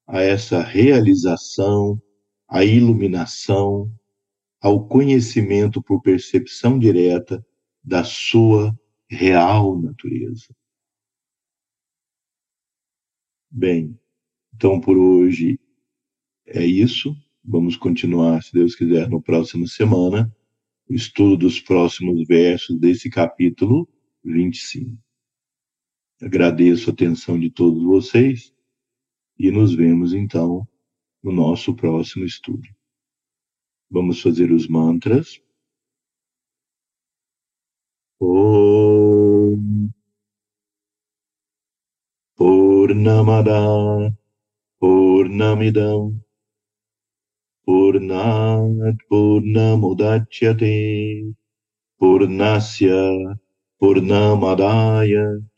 [0.06, 2.00] a essa realização,
[2.48, 3.92] a iluminação,
[4.60, 7.44] ao conhecimento por percepção direta
[7.82, 8.78] da sua
[9.10, 10.54] real natureza.
[13.50, 13.98] Bem,
[14.54, 15.58] então por hoje
[16.46, 17.12] é isso.
[17.42, 20.32] Vamos continuar, se Deus quiser, no próximo semana,
[20.88, 23.88] o estudo dos próximos versos desse capítulo
[24.22, 25.09] 25.
[26.22, 28.54] Agradeço a atenção de todos vocês
[29.38, 30.68] e nos vemos então
[31.22, 32.68] no nosso próximo estudo.
[33.90, 35.40] Vamos fazer os mantras.
[38.20, 39.88] Om
[42.36, 44.14] Purnamada
[44.78, 46.22] Purnamidam
[47.64, 51.34] Purnat Purnamudachyate
[51.98, 53.40] Purnasya
[53.78, 55.49] Purnamadaya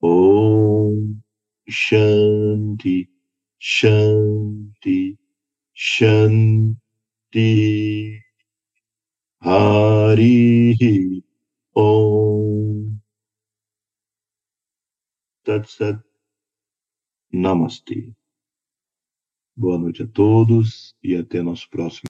[0.00, 1.20] Om
[1.68, 3.08] Shanti
[3.58, 5.18] Shanti
[5.74, 6.80] Shanti.
[9.40, 11.24] Hari
[11.74, 13.00] Om.
[15.44, 16.00] Tat Sat
[17.32, 18.14] Namastê.
[19.56, 22.02] Boa noite a todos e até nosso próximo